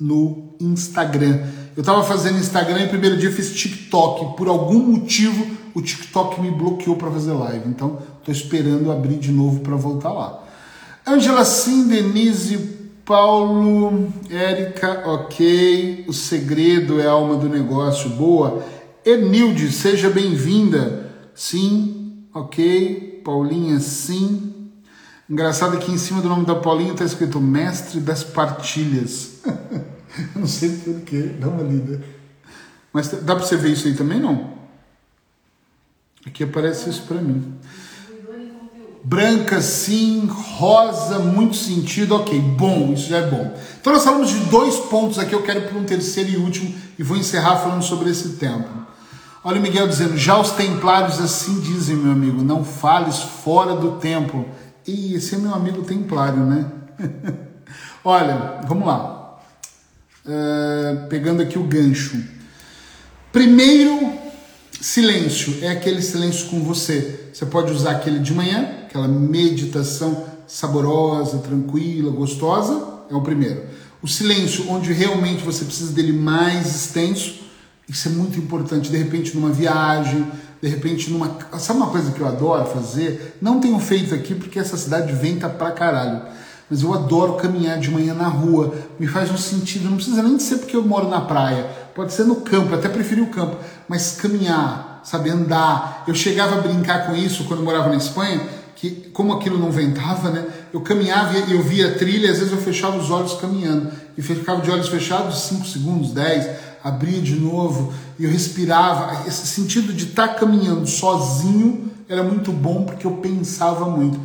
no 0.00 0.56
Instagram. 0.60 1.38
Eu 1.76 1.82
estava 1.82 2.02
fazendo 2.02 2.40
Instagram 2.40 2.82
e 2.82 2.88
primeiro 2.88 3.16
dia 3.16 3.30
fiz 3.30 3.54
TikTok. 3.54 4.36
Por 4.36 4.48
algum 4.48 4.80
motivo 4.80 5.60
o 5.74 5.80
TikTok 5.80 6.40
me 6.40 6.50
bloqueou 6.50 6.96
para 6.96 7.10
fazer 7.10 7.32
live. 7.32 7.68
Então 7.68 7.98
estou 8.20 8.32
esperando 8.32 8.92
abrir 8.92 9.18
de 9.18 9.32
novo 9.32 9.60
para 9.60 9.76
voltar 9.76 10.12
lá. 10.12 10.44
Angela 11.06 11.44
Sim, 11.44 11.88
Denise, 11.88 12.78
Paulo, 13.04 14.12
Érica, 14.30 15.02
ok. 15.06 16.04
O 16.06 16.12
segredo 16.12 17.00
é 17.00 17.06
a 17.06 17.10
alma 17.10 17.36
do 17.36 17.48
negócio, 17.48 18.10
boa. 18.10 18.64
Enilde, 19.04 19.72
seja 19.72 20.08
bem-vinda. 20.10 21.10
Sim, 21.34 22.26
ok. 22.32 23.22
Paulinha, 23.24 23.80
sim. 23.80 24.54
Engraçado 25.28 25.78
que 25.78 25.90
em 25.90 25.98
cima 25.98 26.20
do 26.20 26.28
nome 26.28 26.44
da 26.44 26.54
Paulinha 26.54 26.92
está 26.92 27.04
escrito 27.04 27.40
Mestre 27.40 28.00
das 28.00 28.22
Partilhas. 28.22 29.40
não 30.36 30.46
sei 30.46 30.70
porquê, 30.78 31.34
dá 31.38 31.48
uma 31.48 31.62
lida. 31.62 32.02
Mas 32.92 33.08
dá 33.08 33.34
para 33.34 33.44
você 33.44 33.56
ver 33.56 33.70
isso 33.70 33.86
aí 33.86 33.94
também, 33.94 34.20
não? 34.20 34.52
Aqui 36.26 36.44
aparece 36.44 36.90
isso 36.90 37.02
para 37.02 37.20
mim. 37.20 37.54
Branca, 39.02 39.62
sim, 39.62 40.28
rosa, 40.28 41.18
muito 41.18 41.56
sentido, 41.56 42.14
ok, 42.14 42.38
bom, 42.38 42.92
isso 42.92 43.08
já 43.08 43.18
é 43.18 43.26
bom. 43.26 43.54
Então 43.80 43.92
nós 43.92 44.04
falamos 44.04 44.28
de 44.28 44.38
dois 44.40 44.76
pontos 44.76 45.18
aqui, 45.18 45.32
eu 45.32 45.42
quero 45.42 45.62
para 45.62 45.78
um 45.78 45.84
terceiro 45.84 46.28
e 46.28 46.36
último 46.36 46.74
e 46.98 47.02
vou 47.02 47.16
encerrar 47.16 47.56
falando 47.56 47.82
sobre 47.82 48.10
esse 48.10 48.30
tempo. 48.30 48.68
Olha 49.42 49.58
o 49.58 49.62
Miguel 49.62 49.88
dizendo, 49.88 50.18
já 50.18 50.38
os 50.38 50.50
templários 50.50 51.18
assim 51.18 51.60
dizem, 51.60 51.96
meu 51.96 52.12
amigo, 52.12 52.42
não 52.42 52.62
fales 52.62 53.18
fora 53.18 53.74
do 53.74 53.92
templo 53.92 54.46
e 54.86 55.14
esse 55.14 55.34
é 55.34 55.38
meu 55.38 55.54
amigo 55.54 55.82
templário, 55.82 56.44
né? 56.44 56.66
Olha, 58.04 58.60
vamos 58.66 58.86
lá. 58.86 59.38
Uh, 60.26 61.08
pegando 61.08 61.40
aqui 61.40 61.58
o 61.58 61.64
gancho. 61.64 62.22
Primeiro, 63.32 64.12
silêncio. 64.80 65.58
É 65.62 65.68
aquele 65.68 66.02
silêncio 66.02 66.48
com 66.48 66.60
você. 66.62 67.19
Você 67.32 67.46
pode 67.46 67.72
usar 67.72 67.92
aquele 67.92 68.18
de 68.18 68.34
manhã, 68.34 68.68
aquela 68.86 69.08
meditação 69.08 70.24
saborosa, 70.46 71.38
tranquila, 71.38 72.10
gostosa. 72.10 72.88
É 73.10 73.14
o 73.14 73.22
primeiro. 73.22 73.64
O 74.02 74.08
silêncio, 74.08 74.70
onde 74.70 74.92
realmente 74.92 75.44
você 75.44 75.64
precisa 75.64 75.92
dele 75.92 76.12
mais 76.12 76.74
extenso. 76.74 77.40
Isso 77.88 78.08
é 78.08 78.10
muito 78.10 78.38
importante. 78.38 78.90
De 78.90 78.96
repente, 78.96 79.36
numa 79.36 79.50
viagem, 79.50 80.26
de 80.62 80.68
repente 80.68 81.10
numa. 81.10 81.36
Sabe 81.58 81.78
uma 81.78 81.88
coisa 81.88 82.12
que 82.12 82.20
eu 82.20 82.26
adoro 82.26 82.66
fazer? 82.66 83.36
Não 83.40 83.60
tenho 83.60 83.78
feito 83.78 84.14
aqui 84.14 84.34
porque 84.34 84.58
essa 84.58 84.76
cidade 84.76 85.12
venta 85.12 85.48
pra 85.48 85.70
caralho. 85.72 86.22
Mas 86.70 86.82
eu 86.82 86.94
adoro 86.94 87.34
caminhar 87.34 87.78
de 87.78 87.90
manhã 87.90 88.14
na 88.14 88.28
rua. 88.28 88.74
Me 88.98 89.06
faz 89.06 89.30
um 89.30 89.36
sentido. 89.36 89.88
Não 89.90 89.96
precisa 89.96 90.22
nem 90.22 90.38
ser 90.38 90.58
porque 90.58 90.76
eu 90.76 90.84
moro 90.84 91.08
na 91.08 91.20
praia. 91.20 91.64
Pode 91.94 92.12
ser 92.12 92.24
no 92.24 92.36
campo, 92.36 92.74
até 92.74 92.88
preferi 92.88 93.20
o 93.20 93.26
campo. 93.26 93.56
Mas 93.88 94.12
caminhar, 94.12 94.89
sabe, 95.02 95.30
andar. 95.30 96.04
Eu 96.06 96.14
chegava 96.14 96.56
a 96.56 96.60
brincar 96.60 97.06
com 97.06 97.14
isso 97.14 97.44
quando 97.44 97.62
morava 97.62 97.88
na 97.88 97.96
Espanha, 97.96 98.40
que 98.76 99.10
como 99.12 99.32
aquilo 99.32 99.58
não 99.58 99.70
ventava, 99.70 100.30
né? 100.30 100.46
Eu 100.72 100.80
caminhava 100.80 101.36
e 101.36 101.52
eu 101.52 101.62
via 101.62 101.88
a 101.88 101.94
trilha, 101.94 102.30
às 102.30 102.38
vezes 102.38 102.52
eu 102.52 102.58
fechava 102.58 102.96
os 102.96 103.10
olhos 103.10 103.34
caminhando. 103.34 103.90
E 104.16 104.22
ficava 104.22 104.60
de 104.60 104.70
olhos 104.70 104.88
fechados 104.88 105.42
5 105.42 105.66
segundos, 105.66 106.12
10 106.12 106.70
abria 106.82 107.20
de 107.20 107.36
novo 107.36 107.92
e 108.18 108.24
eu 108.24 108.30
respirava. 108.30 109.26
Esse 109.26 109.46
sentido 109.46 109.92
de 109.92 110.06
estar 110.06 110.28
tá 110.28 110.34
caminhando 110.34 110.86
sozinho 110.86 111.90
era 112.08 112.22
muito 112.22 112.52
bom 112.52 112.84
porque 112.84 113.06
eu 113.06 113.12
pensava 113.18 113.86
muito. 113.86 114.18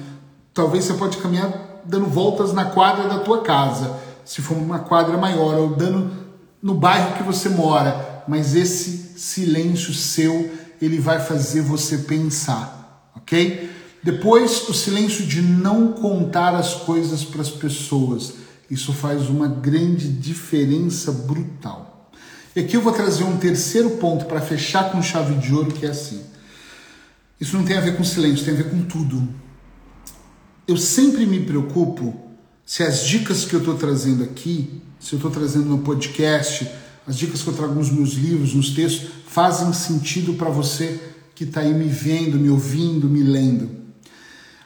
Talvez 0.54 0.86
você 0.86 0.94
pode 0.94 1.18
caminhar 1.18 1.82
dando 1.86 2.08
voltas 2.08 2.54
na 2.54 2.66
quadra 2.66 3.08
da 3.08 3.20
tua 3.20 3.42
casa, 3.42 3.96
se 4.24 4.42
for 4.42 4.58
uma 4.58 4.80
quadra 4.80 5.18
maior, 5.18 5.56
ou 5.56 5.76
dando 5.76 6.12
no 6.62 6.74
bairro 6.74 7.16
que 7.16 7.24
você 7.24 7.48
mora, 7.48 8.24
mas 8.28 8.56
esse 8.56 9.14
silêncio 9.20 9.94
seu, 9.94 10.52
ele 10.82 11.00
vai 11.00 11.20
fazer 11.20 11.62
você 11.62 12.00
pensar, 12.00 13.12
ok? 13.16 13.70
Depois, 14.04 14.70
o 14.70 14.74
silêncio 14.74 15.26
de 15.26 15.42
não 15.42 15.94
contar 15.94 16.54
as 16.54 16.74
coisas 16.76 17.24
para 17.24 17.42
as 17.42 17.50
pessoas. 17.50 18.34
Isso 18.70 18.94
faz 18.94 19.30
uma 19.30 19.48
grande 19.48 20.08
diferença 20.10 21.12
brutal. 21.12 22.12
E 22.56 22.60
aqui 22.60 22.78
eu 22.78 22.82
vou 22.82 22.94
trazer 22.94 23.24
um 23.24 23.38
terceiro 23.38 23.92
ponto 23.92 24.26
para 24.26 24.40
fechar 24.40 24.92
com 24.92 25.02
chave 25.02 25.36
de 25.36 25.54
ouro, 25.54 25.72
que 25.72 25.86
é 25.86 25.90
assim. 25.90 26.22
Isso 27.40 27.58
não 27.58 27.66
tem 27.66 27.78
a 27.78 27.82
ver 27.82 27.98
com 27.98 28.04
silêncio, 28.04 28.46
tem 28.46 28.54
a 28.54 28.58
ver 28.58 28.70
com 28.70 28.82
tudo. 28.84 29.28
Eu 30.68 30.78
sempre 30.78 31.26
me 31.26 31.42
preocupo 31.42 32.16
se 32.66 32.82
as 32.84 33.06
dicas 33.06 33.44
que 33.44 33.54
eu 33.54 33.60
estou 33.60 33.76
trazendo 33.76 34.24
aqui, 34.24 34.82
se 35.00 35.14
eu 35.14 35.18
estou 35.18 35.32
trazendo 35.32 35.66
no 35.66 35.80
podcast, 35.80 36.70
as 37.08 37.18
dicas 37.18 37.42
que 37.42 37.48
eu 37.48 37.54
trago 37.54 37.74
nos 37.74 37.92
meus 37.92 38.14
livros, 38.14 38.54
nos 38.54 38.72
textos, 38.72 39.10
fazem 39.28 39.72
sentido 39.74 40.34
para 40.34 40.50
você 40.50 41.00
que 41.36 41.44
está 41.44 41.62
aí 41.62 41.74
me 41.74 41.90
vendo, 41.90 42.38
me 42.38 42.50
ouvindo, 42.50 43.10
me 43.10 43.22
lendo. 43.22 43.70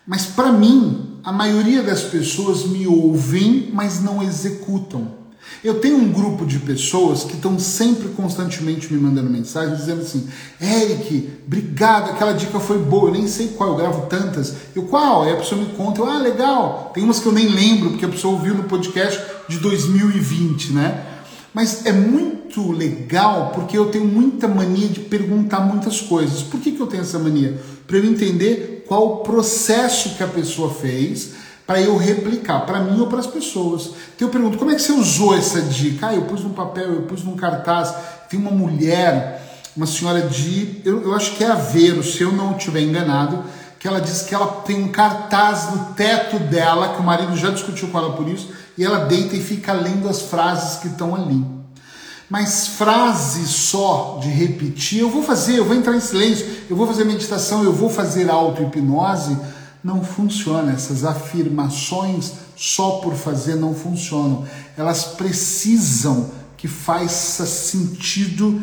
Mas 0.05 0.25
para 0.25 0.51
mim, 0.51 1.19
a 1.23 1.31
maioria 1.31 1.83
das 1.83 2.03
pessoas 2.03 2.65
me 2.65 2.87
ouvem, 2.87 3.69
mas 3.73 4.01
não 4.01 4.23
executam. 4.23 5.19
Eu 5.63 5.79
tenho 5.79 5.97
um 5.97 6.11
grupo 6.11 6.45
de 6.45 6.59
pessoas 6.59 7.23
que 7.23 7.33
estão 7.33 7.59
sempre 7.59 8.09
constantemente 8.09 8.93
me 8.93 8.99
mandando 8.99 9.29
mensagem 9.29 9.75
dizendo 9.75 10.01
assim: 10.01 10.27
Eric, 10.61 11.29
obrigado, 11.45 12.11
aquela 12.11 12.33
dica 12.33 12.59
foi 12.59 12.77
boa, 12.77 13.09
eu 13.09 13.13
nem 13.13 13.27
sei 13.27 13.49
qual, 13.49 13.71
eu 13.71 13.75
gravo 13.75 14.05
tantas. 14.07 14.53
Eu, 14.75 14.83
qual? 14.83 15.23
Aí 15.23 15.33
a 15.33 15.37
pessoa 15.37 15.61
me 15.61 15.73
conta, 15.73 16.01
eu, 16.01 16.09
ah, 16.09 16.19
legal. 16.19 16.91
Tem 16.93 17.03
umas 17.03 17.19
que 17.19 17.25
eu 17.25 17.33
nem 17.33 17.47
lembro, 17.47 17.89
porque 17.89 18.05
a 18.05 18.09
pessoa 18.09 18.35
ouviu 18.35 18.53
no 18.53 18.63
podcast 18.63 19.19
de 19.49 19.57
2020, 19.57 20.73
né? 20.73 21.05
Mas 21.53 21.85
é 21.85 21.91
muito 21.91 22.71
legal 22.71 23.51
porque 23.53 23.77
eu 23.77 23.89
tenho 23.89 24.05
muita 24.05 24.47
mania 24.47 24.87
de 24.87 24.99
perguntar 24.99 25.61
muitas 25.61 26.01
coisas. 26.01 26.41
Por 26.41 26.59
que, 26.59 26.71
que 26.71 26.79
eu 26.79 26.87
tenho 26.87 27.01
essa 27.01 27.17
mania? 27.19 27.59
Para 27.87 27.97
eu 27.97 28.05
entender 28.05 28.85
qual 28.87 29.05
o 29.07 29.17
processo 29.17 30.15
que 30.15 30.23
a 30.23 30.27
pessoa 30.27 30.73
fez 30.73 31.33
para 31.69 31.79
eu 31.79 31.95
replicar, 31.97 32.61
para 32.61 32.79
mim 32.79 32.99
ou 32.99 33.05
para 33.05 33.19
as 33.19 33.27
pessoas. 33.27 33.91
Então 34.15 34.27
eu 34.27 34.31
pergunto, 34.31 34.57
como 34.57 34.71
é 34.71 34.75
que 34.75 34.81
você 34.81 34.91
usou 34.91 35.37
essa 35.37 35.61
dica? 35.61 36.07
Ah, 36.07 36.15
eu 36.15 36.23
pus 36.23 36.43
num 36.43 36.49
papel, 36.49 36.93
eu 36.93 37.01
pus 37.03 37.23
num 37.23 37.35
cartaz. 37.35 37.93
Tem 38.27 38.39
uma 38.39 38.49
mulher, 38.49 39.39
uma 39.77 39.85
senhora 39.85 40.21
de, 40.21 40.81
eu, 40.83 41.03
eu 41.03 41.13
acho 41.13 41.35
que 41.35 41.43
é 41.43 41.47
Aveiro, 41.47 42.03
se 42.03 42.23
eu 42.23 42.31
não 42.31 42.57
estiver 42.57 42.81
enganado, 42.81 43.43
que 43.77 43.87
ela 43.87 44.01
diz 44.01 44.23
que 44.23 44.33
ela 44.33 44.47
tem 44.65 44.83
um 44.83 44.87
cartaz 44.87 45.69
no 45.69 45.93
teto 45.93 46.39
dela, 46.39 46.95
que 46.95 47.01
o 47.01 47.03
marido 47.03 47.37
já 47.37 47.51
discutiu 47.51 47.89
com 47.89 47.99
ela 47.99 48.13
por 48.13 48.27
isso, 48.27 48.49
e 48.79 48.85
ela 48.85 48.99
deita 48.99 49.35
e 49.35 49.43
fica 49.43 49.73
lendo 49.73 50.07
as 50.07 50.21
frases 50.21 50.79
que 50.79 50.87
estão 50.87 51.13
ali. 51.13 51.45
Mas 52.29 52.67
frase 52.67 53.45
só 53.45 54.19
de 54.21 54.29
repetir, 54.29 54.99
eu 54.99 55.09
vou 55.09 55.21
fazer, 55.21 55.57
eu 55.57 55.65
vou 55.65 55.75
entrar 55.75 55.97
em 55.97 55.99
silêncio, 55.99 56.45
eu 56.69 56.77
vou 56.77 56.87
fazer 56.87 57.03
meditação, 57.03 57.61
eu 57.61 57.73
vou 57.73 57.89
fazer 57.89 58.29
auto-hipnose, 58.29 59.37
não 59.83 60.01
funciona. 60.01 60.71
Essas 60.71 61.03
afirmações 61.03 62.31
só 62.55 63.01
por 63.01 63.15
fazer 63.15 63.55
não 63.55 63.75
funcionam. 63.75 64.45
Elas 64.77 65.03
precisam 65.03 66.31
que 66.55 66.69
faça 66.69 67.45
sentido 67.45 68.61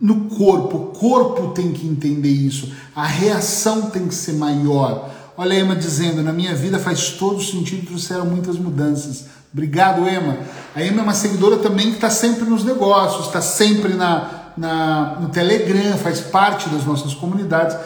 no 0.00 0.26
corpo. 0.26 0.76
O 0.76 0.86
corpo 0.86 1.48
tem 1.54 1.72
que 1.72 1.88
entender 1.88 2.30
isso. 2.30 2.72
A 2.94 3.04
reação 3.04 3.90
tem 3.90 4.06
que 4.06 4.14
ser 4.14 4.34
maior. 4.34 5.10
Olha 5.36 5.56
a 5.56 5.60
Emma 5.60 5.74
dizendo: 5.76 6.22
na 6.22 6.32
minha 6.32 6.54
vida 6.54 6.78
faz 6.78 7.10
todo 7.10 7.42
sentido, 7.42 7.86
trouxeram 7.86 8.26
muitas 8.26 8.56
mudanças. 8.56 9.26
Obrigado, 9.52 10.08
Emma. 10.08 10.38
A 10.74 10.82
Emma 10.82 11.00
é 11.00 11.02
uma 11.02 11.14
seguidora 11.14 11.58
também 11.58 11.88
que 11.90 11.96
está 11.96 12.10
sempre 12.10 12.44
nos 12.44 12.64
negócios, 12.64 13.26
está 13.26 13.40
sempre 13.40 13.94
na, 13.94 14.50
na, 14.56 15.18
no 15.20 15.28
Telegram, 15.28 15.96
faz 15.98 16.20
parte 16.20 16.68
das 16.68 16.84
nossas 16.84 17.14
comunidades 17.14 17.76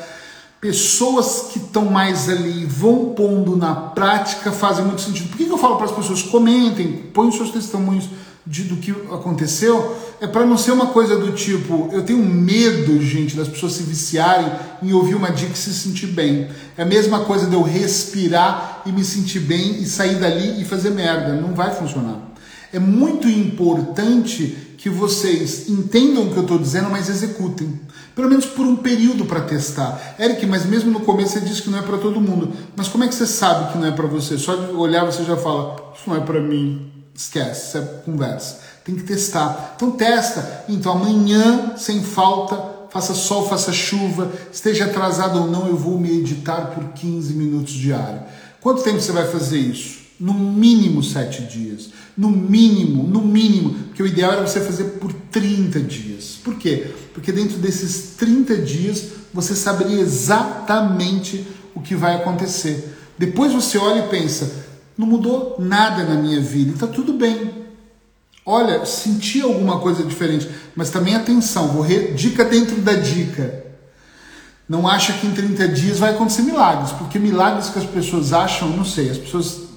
pessoas 0.61 1.51
que 1.53 1.59
estão 1.59 1.85
mais 1.85 2.29
ali 2.29 2.65
vão 2.65 3.11
pondo 3.11 3.57
na 3.57 3.75
prática 3.75 4.51
fazem 4.51 4.85
muito 4.85 5.01
sentido. 5.01 5.29
Por 5.29 5.37
que, 5.37 5.45
que 5.45 5.53
eu 5.53 5.59
falo 5.59 5.77
para 5.77 5.87
as 5.87 5.93
pessoas 5.93 6.23
comentem, 6.23 7.11
põem 7.15 7.31
seus 7.31 7.51
testemunhos 7.51 8.09
de, 8.49 8.65
do 8.65 8.77
que 8.77 8.91
aconteceu? 9.13 9.97
É 10.21 10.27
para 10.27 10.47
não 10.47 10.57
ser 10.57 10.73
uma 10.73 10.87
coisa 10.87 11.17
do 11.19 11.33
tipo, 11.33 11.91
eu 11.93 12.03
tenho 12.03 12.19
medo, 12.19 13.01
gente, 13.01 13.37
das 13.37 13.47
pessoas 13.47 13.75
se 13.75 13.83
viciarem 13.83 14.51
em 14.83 14.93
ouvir 14.93 15.15
uma 15.15 15.31
dica 15.31 15.53
e 15.53 15.57
se 15.57 15.73
sentir 15.75 16.09
bem. 16.09 16.49
É 16.77 16.83
a 16.83 16.87
mesma 16.87 17.21
coisa 17.21 17.47
de 17.47 17.55
eu 17.55 17.63
respirar 17.63 18.83
e 18.87 18.91
me 18.91 19.05
sentir 19.05 19.41
bem 19.41 19.83
e 19.83 19.87
sair 19.87 20.17
dali 20.17 20.61
e 20.61 20.65
fazer 20.65 20.91
merda. 20.91 21.35
Não 21.35 21.55
vai 21.55 21.75
funcionar. 21.75 22.33
É 22.73 22.79
muito 22.79 23.29
importante 23.29 24.57
que 24.79 24.89
vocês 24.89 25.69
entendam 25.69 26.25
o 26.25 26.31
que 26.31 26.37
eu 26.37 26.43
estou 26.43 26.59
dizendo, 26.59 26.89
mas 26.89 27.09
executem. 27.09 27.81
Pelo 28.15 28.29
menos 28.29 28.47
por 28.47 28.65
um 28.65 28.77
período 28.77 29.27
para 29.27 29.43
testar. 29.43 30.17
Eric, 30.19 30.45
mas 30.47 30.65
mesmo 30.65 30.91
no 30.91 31.01
começo 31.01 31.35
você 31.35 31.41
disse 31.41 31.63
que 31.63 31.71
não 31.71 31.79
é 31.79 31.83
para 31.83 31.99
todo 31.99 32.21
mundo. 32.21 32.53
Mas 32.75 32.89
como 32.89 33.05
é 33.05 33.09
que 33.09 33.15
você 33.15 33.27
sabe 33.27 33.73
que 33.73 33.79
não 33.79 33.87
é 33.87 33.91
para 33.91 34.07
você? 34.07 34.39
Só 34.39 34.57
de 34.57 34.73
olhar 34.73 35.05
você 35.05 35.23
já 35.25 35.37
fala, 35.37 35.93
isso 35.95 36.09
não 36.09 36.17
é 36.17 36.21
para 36.21 36.41
mim. 36.41 36.98
Esquece, 37.19 37.67
isso 37.67 37.79
é 37.79 37.81
conversa. 38.05 38.61
Tem 38.85 38.95
que 38.95 39.03
testar. 39.03 39.75
Então 39.75 39.91
testa. 39.91 40.65
Então 40.69 40.93
amanhã, 40.93 41.75
sem 41.77 42.01
falta, 42.01 42.87
faça 42.91 43.13
sol, 43.13 43.49
faça 43.49 43.73
chuva, 43.73 44.31
esteja 44.53 44.85
atrasado 44.85 45.41
ou 45.41 45.51
não, 45.51 45.67
eu 45.67 45.77
vou 45.77 45.99
meditar 45.99 46.71
por 46.71 46.93
15 46.93 47.35
minutos 47.35 47.73
diário. 47.73 48.21
Quanto 48.61 48.85
tempo 48.85 49.01
você 49.01 49.11
vai 49.11 49.27
fazer 49.27 49.59
isso? 49.59 49.99
No 50.21 50.33
mínimo 50.33 51.03
sete 51.03 51.43
dias. 51.43 51.91
No 52.17 52.31
mínimo, 52.31 53.03
no 53.03 53.21
mínimo. 53.21 53.75
Porque 53.89 54.03
o 54.03 54.07
ideal 54.07 54.35
era 54.35 54.47
você 54.47 54.61
fazer 54.61 54.85
por 55.01 55.13
30 55.13 55.81
dias. 55.81 56.39
Por 56.45 56.55
quê? 56.55 56.93
Porque 57.13 57.33
dentro 57.33 57.59
desses 57.59 58.15
30 58.17 58.59
dias 58.59 59.07
você 59.35 59.57
saberia 59.57 60.01
exatamente 60.01 61.45
o 61.75 61.81
que 61.81 61.97
vai 61.97 62.15
acontecer. 62.15 62.97
Depois 63.19 63.53
você 63.53 63.77
olha 63.77 64.05
e 64.05 64.09
pensa: 64.09 64.68
não 64.99 65.07
mudou 65.07 65.55
nada 65.61 66.03
na 66.03 66.21
minha 66.21 66.41
vida, 66.41 66.73
está 66.73 66.89
tudo 66.89 67.13
bem. 67.13 67.69
Olha, 68.45 68.85
senti 68.85 69.41
alguma 69.41 69.79
coisa 69.79 70.03
diferente, 70.03 70.51
mas 70.75 70.91
também 70.91 71.15
atenção, 71.15 71.69
vou 71.69 71.83
re... 71.83 72.13
dica 72.15 72.45
dentro 72.45 72.81
da 72.81 72.95
dica. 72.95 73.65
Não 74.69 74.89
acha 74.89 75.13
que 75.13 75.27
em 75.27 75.33
30 75.33 75.69
dias 75.69 75.99
vai 75.99 76.11
acontecer 76.11 76.43
milagres, 76.43 76.91
porque 76.93 77.19
milagres 77.19 77.71
que 77.71 77.79
as 77.79 77.85
pessoas 77.85 78.33
acham, 78.33 78.69
não 78.71 78.85
sei, 78.85 79.09
as 79.11 79.19
pessoas 79.19 79.69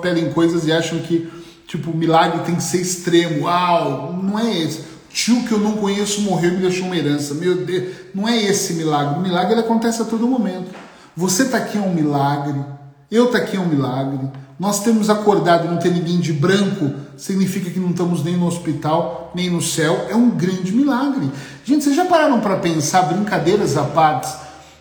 pedem 0.00 0.32
coisas 0.32 0.66
e 0.66 0.72
acham 0.72 0.98
que, 1.00 1.28
tipo, 1.66 1.94
milagre 1.94 2.40
tem 2.44 2.54
que 2.54 2.62
ser 2.62 2.80
extremo. 2.80 3.44
Uau, 3.44 4.18
não 4.22 4.38
é 4.38 4.58
esse. 4.58 4.84
Tio 5.10 5.42
que 5.44 5.52
eu 5.52 5.58
não 5.58 5.78
conheço 5.78 6.20
morreu 6.20 6.52
e 6.52 6.56
me 6.56 6.62
deixou 6.62 6.86
uma 6.86 6.96
herança. 6.96 7.34
Meu 7.34 7.64
Deus, 7.64 7.94
não 8.14 8.28
é 8.28 8.36
esse 8.42 8.74
milagre. 8.74 9.18
O 9.18 9.22
milagre 9.22 9.52
ele 9.52 9.60
acontece 9.62 10.00
a 10.02 10.04
todo 10.04 10.26
momento. 10.26 10.70
Você 11.16 11.44
está 11.44 11.58
aqui 11.58 11.78
é 11.78 11.80
um 11.80 11.92
milagre. 11.92 12.77
Eu 13.10 13.26
está 13.26 13.38
aqui 13.38 13.56
é 13.56 13.60
um 13.60 13.68
milagre. 13.68 14.28
Nós 14.58 14.80
temos 14.80 15.08
acordado 15.08 15.66
e 15.66 15.70
não 15.70 15.78
ter 15.78 15.90
ninguém 15.90 16.18
de 16.18 16.32
branco 16.32 16.92
significa 17.16 17.70
que 17.70 17.80
não 17.80 17.90
estamos 17.90 18.22
nem 18.22 18.36
no 18.36 18.46
hospital, 18.46 19.32
nem 19.34 19.50
no 19.50 19.62
céu. 19.62 20.06
É 20.10 20.14
um 20.14 20.30
grande 20.30 20.72
milagre. 20.72 21.30
Gente, 21.64 21.84
vocês 21.84 21.96
já 21.96 22.04
pararam 22.04 22.40
para 22.40 22.56
pensar, 22.56 23.02
brincadeiras 23.02 23.76
à 23.76 23.84
parte, 23.84 24.30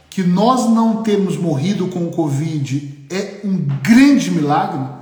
que 0.10 0.24
nós 0.24 0.70
não 0.70 1.04
termos 1.04 1.38
morrido 1.38 1.88
com 1.88 2.06
o 2.06 2.12
Covid 2.12 3.06
é 3.10 3.42
um 3.46 3.66
grande 3.82 4.32
milagre. 4.32 4.98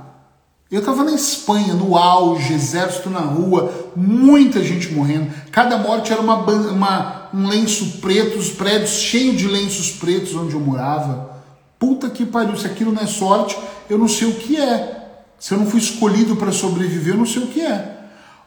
Eu 0.70 0.80
estava 0.80 1.04
na 1.04 1.12
Espanha, 1.12 1.74
no 1.74 1.96
auge, 1.96 2.52
exército 2.52 3.08
na 3.08 3.20
rua, 3.20 3.92
muita 3.94 4.62
gente 4.62 4.92
morrendo. 4.92 5.30
Cada 5.50 5.78
morte 5.78 6.12
era 6.12 6.20
uma, 6.20 6.36
uma, 6.36 7.28
um 7.32 7.48
lenço 7.48 7.98
preto, 8.00 8.38
os 8.38 8.50
prédios 8.50 8.90
cheios 8.90 9.36
de 9.36 9.46
lenços 9.46 9.92
pretos 9.92 10.34
onde 10.34 10.54
eu 10.54 10.60
morava. 10.60 11.35
Puta 11.78 12.08
que 12.08 12.24
pariu, 12.24 12.56
se 12.56 12.66
aquilo 12.66 12.92
não 12.92 13.02
é 13.02 13.06
sorte, 13.06 13.56
eu 13.88 13.98
não 13.98 14.08
sei 14.08 14.28
o 14.28 14.34
que 14.34 14.56
é. 14.56 14.96
Se 15.38 15.52
eu 15.52 15.58
não 15.58 15.66
fui 15.66 15.80
escolhido 15.80 16.36
para 16.36 16.50
sobreviver, 16.50 17.14
eu 17.14 17.18
não 17.18 17.26
sei 17.26 17.42
o 17.42 17.46
que 17.48 17.60
é. 17.60 17.96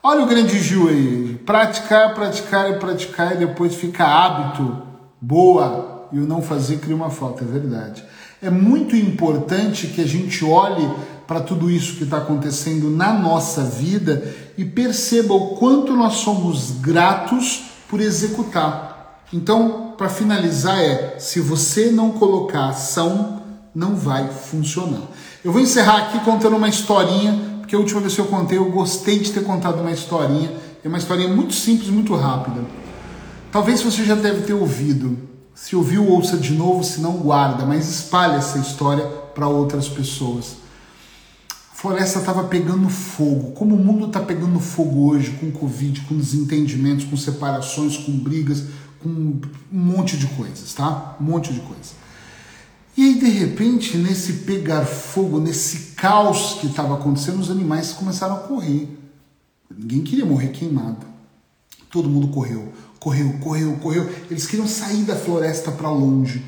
Olha 0.01 0.23
o 0.23 0.27
grande 0.27 0.61
Gil 0.61 0.87
aí. 0.87 1.39
Praticar, 1.45 2.13
praticar 2.15 2.71
e 2.71 2.79
praticar 2.79 3.35
e 3.35 3.39
depois 3.39 3.75
fica 3.75 4.05
hábito. 4.05 4.81
Boa. 5.21 6.07
E 6.11 6.17
o 6.17 6.25
não 6.25 6.41
fazer 6.41 6.79
cria 6.79 6.95
uma 6.95 7.09
falta, 7.09 7.43
é 7.43 7.47
verdade. 7.47 8.03
É 8.41 8.49
muito 8.49 8.95
importante 8.95 9.87
que 9.87 10.01
a 10.01 10.07
gente 10.07 10.43
olhe 10.43 10.89
para 11.27 11.41
tudo 11.41 11.69
isso 11.69 11.97
que 11.97 12.05
está 12.05 12.17
acontecendo 12.17 12.89
na 12.89 13.13
nossa 13.13 13.61
vida 13.61 14.23
e 14.57 14.65
perceba 14.65 15.33
o 15.33 15.55
quanto 15.57 15.95
nós 15.95 16.13
somos 16.13 16.71
gratos 16.81 17.65
por 17.87 17.99
executar. 17.99 18.88
Então, 19.31 19.93
para 19.97 20.09
finalizar, 20.09 20.79
é: 20.79 21.17
se 21.19 21.39
você 21.39 21.91
não 21.91 22.11
colocar 22.11 22.69
ação, 22.69 23.41
não 23.73 23.95
vai 23.95 24.27
funcionar. 24.29 25.03
Eu 25.43 25.51
vou 25.51 25.61
encerrar 25.61 25.97
aqui 25.97 26.19
contando 26.19 26.57
uma 26.57 26.69
historinha, 26.69 27.59
porque 27.59 27.75
a 27.75 27.79
última 27.79 28.01
vez 28.01 28.13
que 28.13 28.21
eu 28.21 28.25
contei, 28.25 28.57
eu 28.57 28.71
gostei 28.71 29.19
de 29.19 29.31
ter 29.31 29.43
contado 29.43 29.81
uma 29.81 29.91
historinha. 29.91 30.51
É 30.83 30.87
uma 30.87 30.97
historinha 30.97 31.29
muito 31.29 31.53
simples, 31.53 31.89
muito 31.89 32.15
rápida. 32.15 32.61
Talvez 33.51 33.81
você 33.81 34.03
já 34.03 34.15
deve 34.15 34.41
ter 34.41 34.53
ouvido 34.53 35.29
se 35.61 35.75
ouviu, 35.75 36.07
ouça 36.09 36.37
de 36.37 36.53
novo, 36.53 36.85
se 36.85 37.01
não 37.01 37.17
guarda, 37.17 37.65
mas 37.65 37.89
espalhe 37.89 38.35
essa 38.35 38.57
história 38.57 39.05
para 39.35 39.47
outras 39.49 39.89
pessoas. 39.89 40.55
A 41.49 41.75
floresta 41.75 42.19
estava 42.19 42.45
pegando 42.45 42.89
fogo, 42.89 43.51
como 43.51 43.75
o 43.75 43.77
mundo 43.77 44.05
está 44.05 44.21
pegando 44.21 44.57
fogo 44.59 45.09
hoje, 45.09 45.31
com 45.31 45.51
Covid, 45.51 46.01
com 46.01 46.15
desentendimentos, 46.15 47.05
com 47.05 47.17
separações, 47.17 47.97
com 47.97 48.11
brigas, 48.13 48.63
com 49.01 49.09
um 49.09 49.41
monte 49.71 50.17
de 50.17 50.27
coisas, 50.27 50.73
tá? 50.73 51.15
Um 51.19 51.23
monte 51.23 51.53
de 51.53 51.59
coisa. 51.61 51.99
E 52.97 53.03
aí, 53.03 53.19
de 53.19 53.29
repente, 53.29 53.97
nesse 53.97 54.33
pegar 54.33 54.83
fogo, 54.83 55.39
nesse 55.39 55.93
caos 55.95 56.57
que 56.59 56.67
estava 56.67 56.95
acontecendo, 56.95 57.39
os 57.39 57.49
animais 57.49 57.93
começaram 57.93 58.35
a 58.35 58.39
correr. 58.39 58.89
Ninguém 59.73 60.01
queria 60.01 60.25
morrer 60.25 60.49
queimado. 60.49 61.07
Todo 61.89 62.09
mundo 62.09 62.27
correu, 62.27 62.73
correu, 62.99 63.37
correu, 63.39 63.77
correu. 63.77 64.09
Eles 64.29 64.45
queriam 64.45 64.67
sair 64.67 65.03
da 65.03 65.15
floresta 65.15 65.71
para 65.71 65.89
longe. 65.89 66.43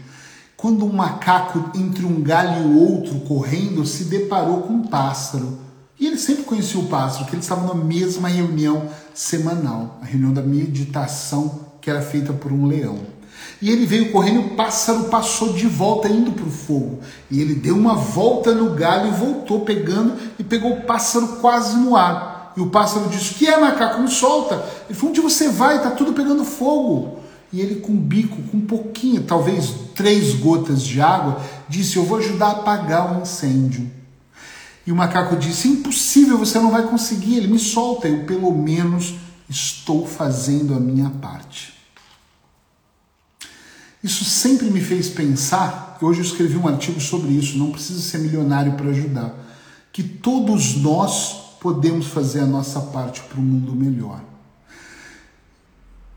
Quando 0.57 0.85
um 0.85 0.91
macaco, 0.93 1.71
entre 1.73 2.05
um 2.05 2.21
galho 2.21 2.69
e 2.69 2.75
outro, 2.75 3.21
correndo, 3.21 3.85
se 3.85 4.03
deparou 4.03 4.63
com 4.63 4.73
um 4.73 4.87
pássaro. 4.87 5.57
E 5.97 6.05
ele 6.05 6.17
sempre 6.17 6.43
conhecia 6.43 6.79
o 6.79 6.87
pássaro, 6.87 7.25
que 7.25 7.33
eles 7.33 7.45
estavam 7.45 7.67
na 7.67 7.83
mesma 7.83 8.27
reunião 8.27 8.89
semanal, 9.13 9.99
a 10.01 10.05
reunião 10.05 10.33
da 10.33 10.41
meditação 10.41 11.70
que 11.81 11.89
era 11.89 12.01
feita 12.01 12.31
por 12.31 12.51
um 12.51 12.67
leão. 12.67 12.99
E 13.61 13.69
ele 13.69 13.85
veio 13.85 14.11
correndo, 14.11 14.41
o 14.41 14.49
pássaro 14.51 15.05
passou 15.05 15.53
de 15.53 15.67
volta, 15.67 16.07
indo 16.07 16.31
para 16.31 16.45
o 16.45 16.51
fogo. 16.51 16.99
E 17.29 17.41
ele 17.41 17.55
deu 17.55 17.75
uma 17.75 17.95
volta 17.95 18.53
no 18.53 18.71
galho 18.73 19.09
e 19.09 19.11
voltou 19.11 19.61
pegando 19.61 20.15
e 20.39 20.43
pegou 20.43 20.73
o 20.73 20.81
pássaro 20.81 21.27
quase 21.39 21.75
no 21.77 21.95
ar. 21.95 22.53
E 22.57 22.61
o 22.61 22.67
pássaro 22.67 23.07
disse: 23.09 23.35
Que 23.35 23.47
é, 23.47 23.59
macaco? 23.59 24.01
Me 24.01 24.09
solta. 24.09 24.63
Ele 24.89 24.97
falou: 24.97 25.11
Onde 25.11 25.21
você 25.21 25.49
vai? 25.49 25.77
Está 25.77 25.91
tudo 25.91 26.13
pegando 26.13 26.43
fogo. 26.43 27.19
E 27.53 27.59
ele, 27.59 27.81
com 27.81 27.91
o 27.91 27.97
bico, 27.97 28.41
com 28.43 28.57
um 28.57 28.65
pouquinho, 28.65 29.23
talvez 29.23 29.73
três 29.93 30.33
gotas 30.35 30.81
de 30.81 30.99
água, 30.99 31.41
disse: 31.69 31.97
Eu 31.97 32.05
vou 32.05 32.17
ajudar 32.17 32.47
a 32.47 32.51
apagar 32.51 33.15
o 33.15 33.21
incêndio. 33.21 33.89
E 34.85 34.91
o 34.91 34.95
macaco 34.95 35.35
disse: 35.35 35.67
Impossível, 35.67 36.37
você 36.37 36.59
não 36.59 36.71
vai 36.71 36.83
conseguir. 36.83 37.37
Ele 37.37 37.47
me 37.47 37.59
solta. 37.59 38.07
Eu, 38.07 38.23
pelo 38.25 38.51
menos, 38.51 39.15
estou 39.51 40.07
fazendo 40.07 40.73
a 40.73 40.79
minha 40.79 41.09
parte. 41.09 41.73
Isso 44.03 44.23
sempre 44.23 44.69
me 44.69 44.81
fez 44.81 45.09
pensar, 45.09 45.97
hoje 46.01 46.21
eu 46.21 46.25
escrevi 46.25 46.57
um 46.57 46.67
artigo 46.67 46.99
sobre 46.99 47.33
isso, 47.33 47.57
não 47.57 47.71
precisa 47.71 48.01
ser 48.01 48.17
milionário 48.19 48.73
para 48.73 48.89
ajudar, 48.89 49.35
que 49.91 50.01
todos 50.01 50.75
nós 50.77 51.57
podemos 51.59 52.07
fazer 52.07 52.39
a 52.39 52.47
nossa 52.47 52.79
parte 52.79 53.21
para 53.21 53.39
um 53.39 53.43
mundo 53.43 53.75
melhor. 53.75 54.23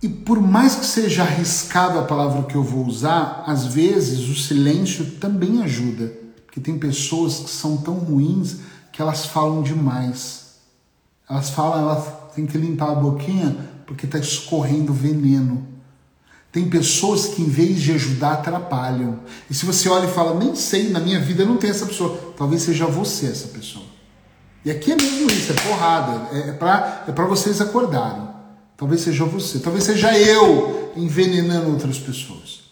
E 0.00 0.08
por 0.08 0.40
mais 0.40 0.76
que 0.76 0.86
seja 0.86 1.22
arriscado 1.22 1.98
a 1.98 2.04
palavra 2.04 2.44
que 2.44 2.54
eu 2.54 2.62
vou 2.62 2.86
usar, 2.86 3.42
às 3.46 3.66
vezes 3.66 4.28
o 4.28 4.34
silêncio 4.34 5.12
também 5.12 5.62
ajuda, 5.62 6.12
porque 6.46 6.60
tem 6.60 6.78
pessoas 6.78 7.40
que 7.40 7.50
são 7.50 7.76
tão 7.78 7.94
ruins 7.94 8.58
que 8.92 9.02
elas 9.02 9.26
falam 9.26 9.62
demais. 9.62 10.44
Elas 11.28 11.50
falam, 11.50 11.80
elas 11.80 12.23
têm 12.34 12.46
que 12.46 12.58
limpar 12.58 12.90
a 12.90 12.94
boquinha 12.94 13.56
porque 13.86 14.06
está 14.06 14.18
escorrendo 14.18 14.92
veneno. 14.92 15.66
Tem 16.50 16.68
pessoas 16.68 17.26
que, 17.26 17.42
em 17.42 17.48
vez 17.48 17.80
de 17.80 17.92
ajudar, 17.92 18.34
atrapalham. 18.34 19.20
E 19.50 19.54
se 19.54 19.66
você 19.66 19.88
olha 19.88 20.06
e 20.06 20.12
fala, 20.12 20.38
nem 20.38 20.54
sei, 20.54 20.88
na 20.88 21.00
minha 21.00 21.18
vida 21.18 21.44
não 21.44 21.56
tem 21.56 21.70
essa 21.70 21.84
pessoa, 21.84 22.34
talvez 22.36 22.62
seja 22.62 22.86
você 22.86 23.26
essa 23.26 23.48
pessoa. 23.48 23.84
E 24.64 24.70
aqui 24.70 24.92
é 24.92 24.96
mesmo 24.96 25.30
isso, 25.30 25.52
é 25.52 25.54
porrada, 25.56 26.28
é, 26.32 26.50
é 26.50 26.52
para 26.52 27.04
é 27.08 27.26
vocês 27.26 27.60
acordarem. 27.60 28.28
Talvez 28.76 29.02
seja 29.02 29.24
você, 29.24 29.58
talvez 29.58 29.84
seja 29.84 30.16
eu 30.16 30.92
envenenando 30.96 31.70
outras 31.70 31.98
pessoas. 31.98 32.62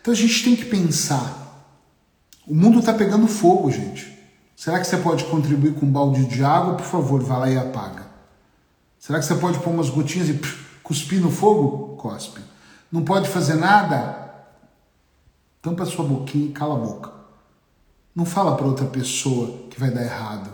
Então 0.00 0.12
a 0.12 0.16
gente 0.16 0.42
tem 0.42 0.56
que 0.56 0.64
pensar: 0.64 1.66
o 2.46 2.54
mundo 2.54 2.80
está 2.80 2.92
pegando 2.92 3.26
fogo, 3.26 3.70
gente. 3.70 4.18
Será 4.56 4.80
que 4.80 4.86
você 4.86 4.96
pode 4.96 5.24
contribuir 5.24 5.74
com 5.74 5.86
um 5.86 5.90
balde 5.90 6.24
de 6.24 6.42
água? 6.42 6.74
Por 6.74 6.84
favor, 6.84 7.22
vá 7.22 7.38
lá 7.38 7.50
e 7.50 7.56
apaga. 7.56 8.07
Será 9.08 9.20
que 9.20 9.24
você 9.24 9.36
pode 9.36 9.58
pôr 9.60 9.70
umas 9.70 9.88
gotinhas 9.88 10.28
e 10.28 10.34
pff, 10.34 10.66
cuspir 10.82 11.18
no 11.18 11.30
fogo? 11.30 11.96
Cospe. 11.96 12.42
Não 12.92 13.02
pode 13.02 13.26
fazer 13.26 13.54
nada? 13.54 14.34
Tampa 15.62 15.86
sua 15.86 16.04
boquinha 16.04 16.50
e 16.50 16.52
cala 16.52 16.74
a 16.74 16.78
boca. 16.78 17.10
Não 18.14 18.26
fala 18.26 18.54
para 18.54 18.66
outra 18.66 18.84
pessoa 18.84 19.60
que 19.70 19.80
vai 19.80 19.90
dar 19.90 20.02
errado. 20.02 20.50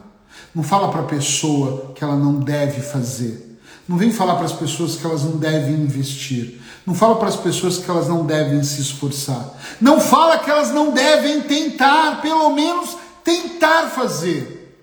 Não 0.55 0.63
fala 0.63 0.89
para 0.93 1.01
a 1.01 1.07
pessoa 1.07 1.91
que 1.97 2.05
ela 2.05 2.15
não 2.15 2.39
deve 2.39 2.81
fazer. 2.81 3.59
Não 3.89 3.97
vem 3.97 4.13
falar 4.13 4.37
para 4.37 4.45
as 4.45 4.53
pessoas 4.53 4.95
que 4.95 5.05
elas 5.05 5.25
não 5.25 5.37
devem 5.37 5.75
investir. 5.75 6.61
Não 6.87 6.95
fala 6.95 7.17
para 7.17 7.31
as 7.31 7.37
pessoas 7.37 7.79
que 7.79 7.91
elas 7.91 8.07
não 8.07 8.25
devem 8.25 8.63
se 8.63 8.81
esforçar. 8.81 9.53
Não 9.81 10.01
fala 10.01 10.39
que 10.39 10.49
elas 10.49 10.71
não 10.71 10.93
devem 10.93 11.41
tentar, 11.41 12.23
pelo 12.23 12.51
menos 12.51 12.97
tentar 13.25 13.89
fazer. 13.89 14.79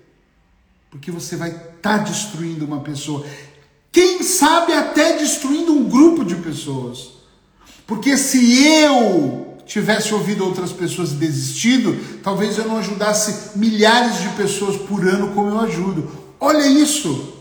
Porque 0.90 1.10
você 1.10 1.36
vai 1.36 1.48
estar 1.48 1.70
tá 1.80 1.96
destruindo 1.96 2.66
uma 2.66 2.80
pessoa. 2.80 3.24
Quem 3.92 4.22
sabe 4.22 4.72
até 4.72 5.18
destruindo 5.18 5.72
um 5.72 5.84
grupo 5.84 6.24
de 6.24 6.36
pessoas. 6.36 7.10
Porque 7.86 8.16
se 8.16 8.66
eu 8.66 9.58
tivesse 9.66 10.14
ouvido 10.14 10.44
outras 10.44 10.72
pessoas 10.72 11.12
e 11.12 11.16
desistido, 11.16 11.98
talvez 12.22 12.56
eu 12.56 12.66
não 12.66 12.78
ajudasse 12.78 13.56
milhares 13.58 14.20
de 14.20 14.28
pessoas 14.30 14.76
por 14.76 15.06
ano 15.06 15.34
como 15.34 15.50
eu 15.50 15.60
ajudo. 15.60 16.10
Olha 16.40 16.66
isso! 16.66 17.34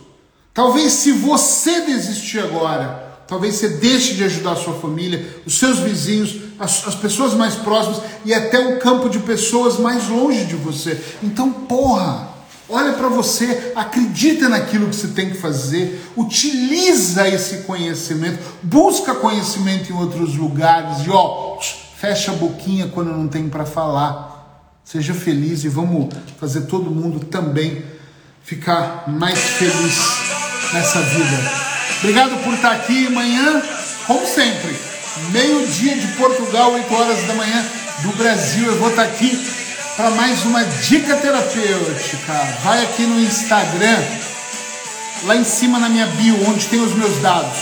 Talvez 0.54 0.92
se 0.92 1.14
você 1.14 1.82
desistir 1.82 2.40
agora, 2.40 3.24
talvez 3.26 3.56
você 3.56 3.70
deixe 3.70 4.16
de 4.16 4.26
ajudar 4.26 4.52
a 4.52 4.56
sua 4.58 4.74
família, 4.74 5.42
os 5.46 5.58
seus 5.58 5.80
vizinhos, 5.80 6.36
as, 6.60 6.86
as 6.86 6.96
pessoas 6.96 7.34
mais 7.34 7.56
próximas 7.56 8.02
e 8.26 8.34
até 8.34 8.60
o 8.60 8.78
campo 8.80 9.10
de 9.10 9.20
pessoas 9.20 9.80
mais 9.80 10.10
longe 10.10 10.44
de 10.44 10.56
você. 10.58 11.02
Então, 11.24 11.50
porra! 11.50 12.31
Olha 12.74 12.94
para 12.94 13.10
você, 13.10 13.74
acredita 13.76 14.48
naquilo 14.48 14.88
que 14.88 14.96
você 14.96 15.10
tem 15.10 15.30
que 15.30 15.38
fazer, 15.38 16.02
utiliza 16.16 17.28
esse 17.28 17.64
conhecimento, 17.64 18.40
busca 18.64 19.14
conhecimento 19.14 19.92
em 19.92 19.96
outros 19.96 20.36
lugares 20.36 21.06
e 21.06 21.10
ó, 21.10 21.58
fecha 21.98 22.32
a 22.32 22.36
boquinha 22.36 22.88
quando 22.88 23.12
não 23.12 23.28
tem 23.28 23.50
para 23.50 23.66
falar. 23.66 24.72
Seja 24.86 25.14
feliz 25.14 25.66
e 25.66 25.68
vamos 25.68 26.16
fazer 26.40 26.62
todo 26.62 26.90
mundo 26.90 27.20
também 27.26 27.84
ficar 28.42 29.04
mais 29.06 29.38
feliz 29.38 29.98
nessa 30.72 31.02
vida. 31.02 31.52
Obrigado 32.00 32.42
por 32.42 32.54
estar 32.54 32.72
aqui 32.72 33.08
amanhã, 33.08 33.62
como 34.08 34.26
sempre, 34.26 34.74
meio-dia 35.32 35.98
de 35.98 36.08
Portugal, 36.14 36.72
8 36.72 36.94
horas 36.94 37.28
da 37.28 37.34
manhã 37.34 37.66
do 38.02 38.14
Brasil. 38.14 38.66
Eu 38.66 38.80
vou 38.80 38.90
estar 38.90 39.04
aqui 39.04 39.61
para 40.02 40.10
mais 40.10 40.44
uma 40.46 40.64
dica 40.64 41.16
terapêutica. 41.16 42.34
Vai 42.64 42.82
aqui 42.82 43.04
no 43.04 43.20
Instagram, 43.20 44.00
lá 45.26 45.36
em 45.36 45.44
cima 45.44 45.78
na 45.78 45.88
minha 45.90 46.08
bio, 46.08 46.50
onde 46.50 46.66
tem 46.66 46.82
os 46.82 46.96
meus 46.96 47.22
dados. 47.22 47.60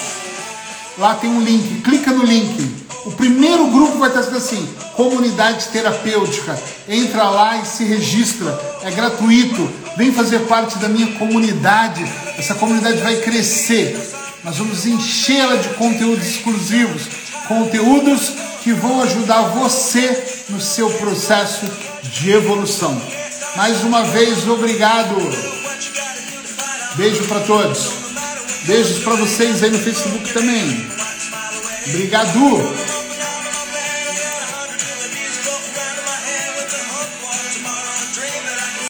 Lá 0.97 1.15
tem 1.15 1.29
um 1.29 1.41
link, 1.41 1.81
clica 1.81 2.11
no 2.11 2.23
link. 2.23 2.77
O 3.05 3.11
primeiro 3.11 3.67
grupo 3.67 3.97
vai 3.97 4.07
estar 4.07 4.21
assim: 4.21 4.65
Comunidade 4.95 5.67
Terapêutica. 5.67 6.57
Entra 6.87 7.23
lá 7.23 7.57
e 7.57 7.65
se 7.65 7.83
registra, 7.83 8.57
é 8.83 8.91
gratuito. 8.91 9.69
Vem 9.97 10.13
fazer 10.13 10.39
parte 10.47 10.77
da 10.77 10.87
minha 10.87 11.07
comunidade. 11.17 12.09
Essa 12.37 12.55
comunidade 12.55 13.01
vai 13.01 13.17
crescer. 13.17 13.99
Nós 14.45 14.55
vamos 14.55 14.85
enchê-la 14.85 15.57
de 15.57 15.67
conteúdos 15.73 16.25
exclusivos, 16.25 17.01
conteúdos 17.49 18.31
que 18.69 18.73
vão 18.73 19.01
ajudar 19.01 19.41
você 19.49 20.43
no 20.49 20.61
seu 20.61 20.91
processo 20.91 21.65
de 22.03 22.29
evolução. 22.29 23.01
Mais 23.55 23.83
uma 23.83 24.03
vez, 24.03 24.47
obrigado. 24.47 25.15
Beijo 26.95 27.23
para 27.27 27.39
todos. 27.39 27.89
Beijos 28.65 28.99
para 28.99 29.15
vocês 29.15 29.63
aí 29.63 29.71
no 29.71 29.79
Facebook 29.79 30.31
também. 30.33 30.87
Obrigado. 31.87 32.98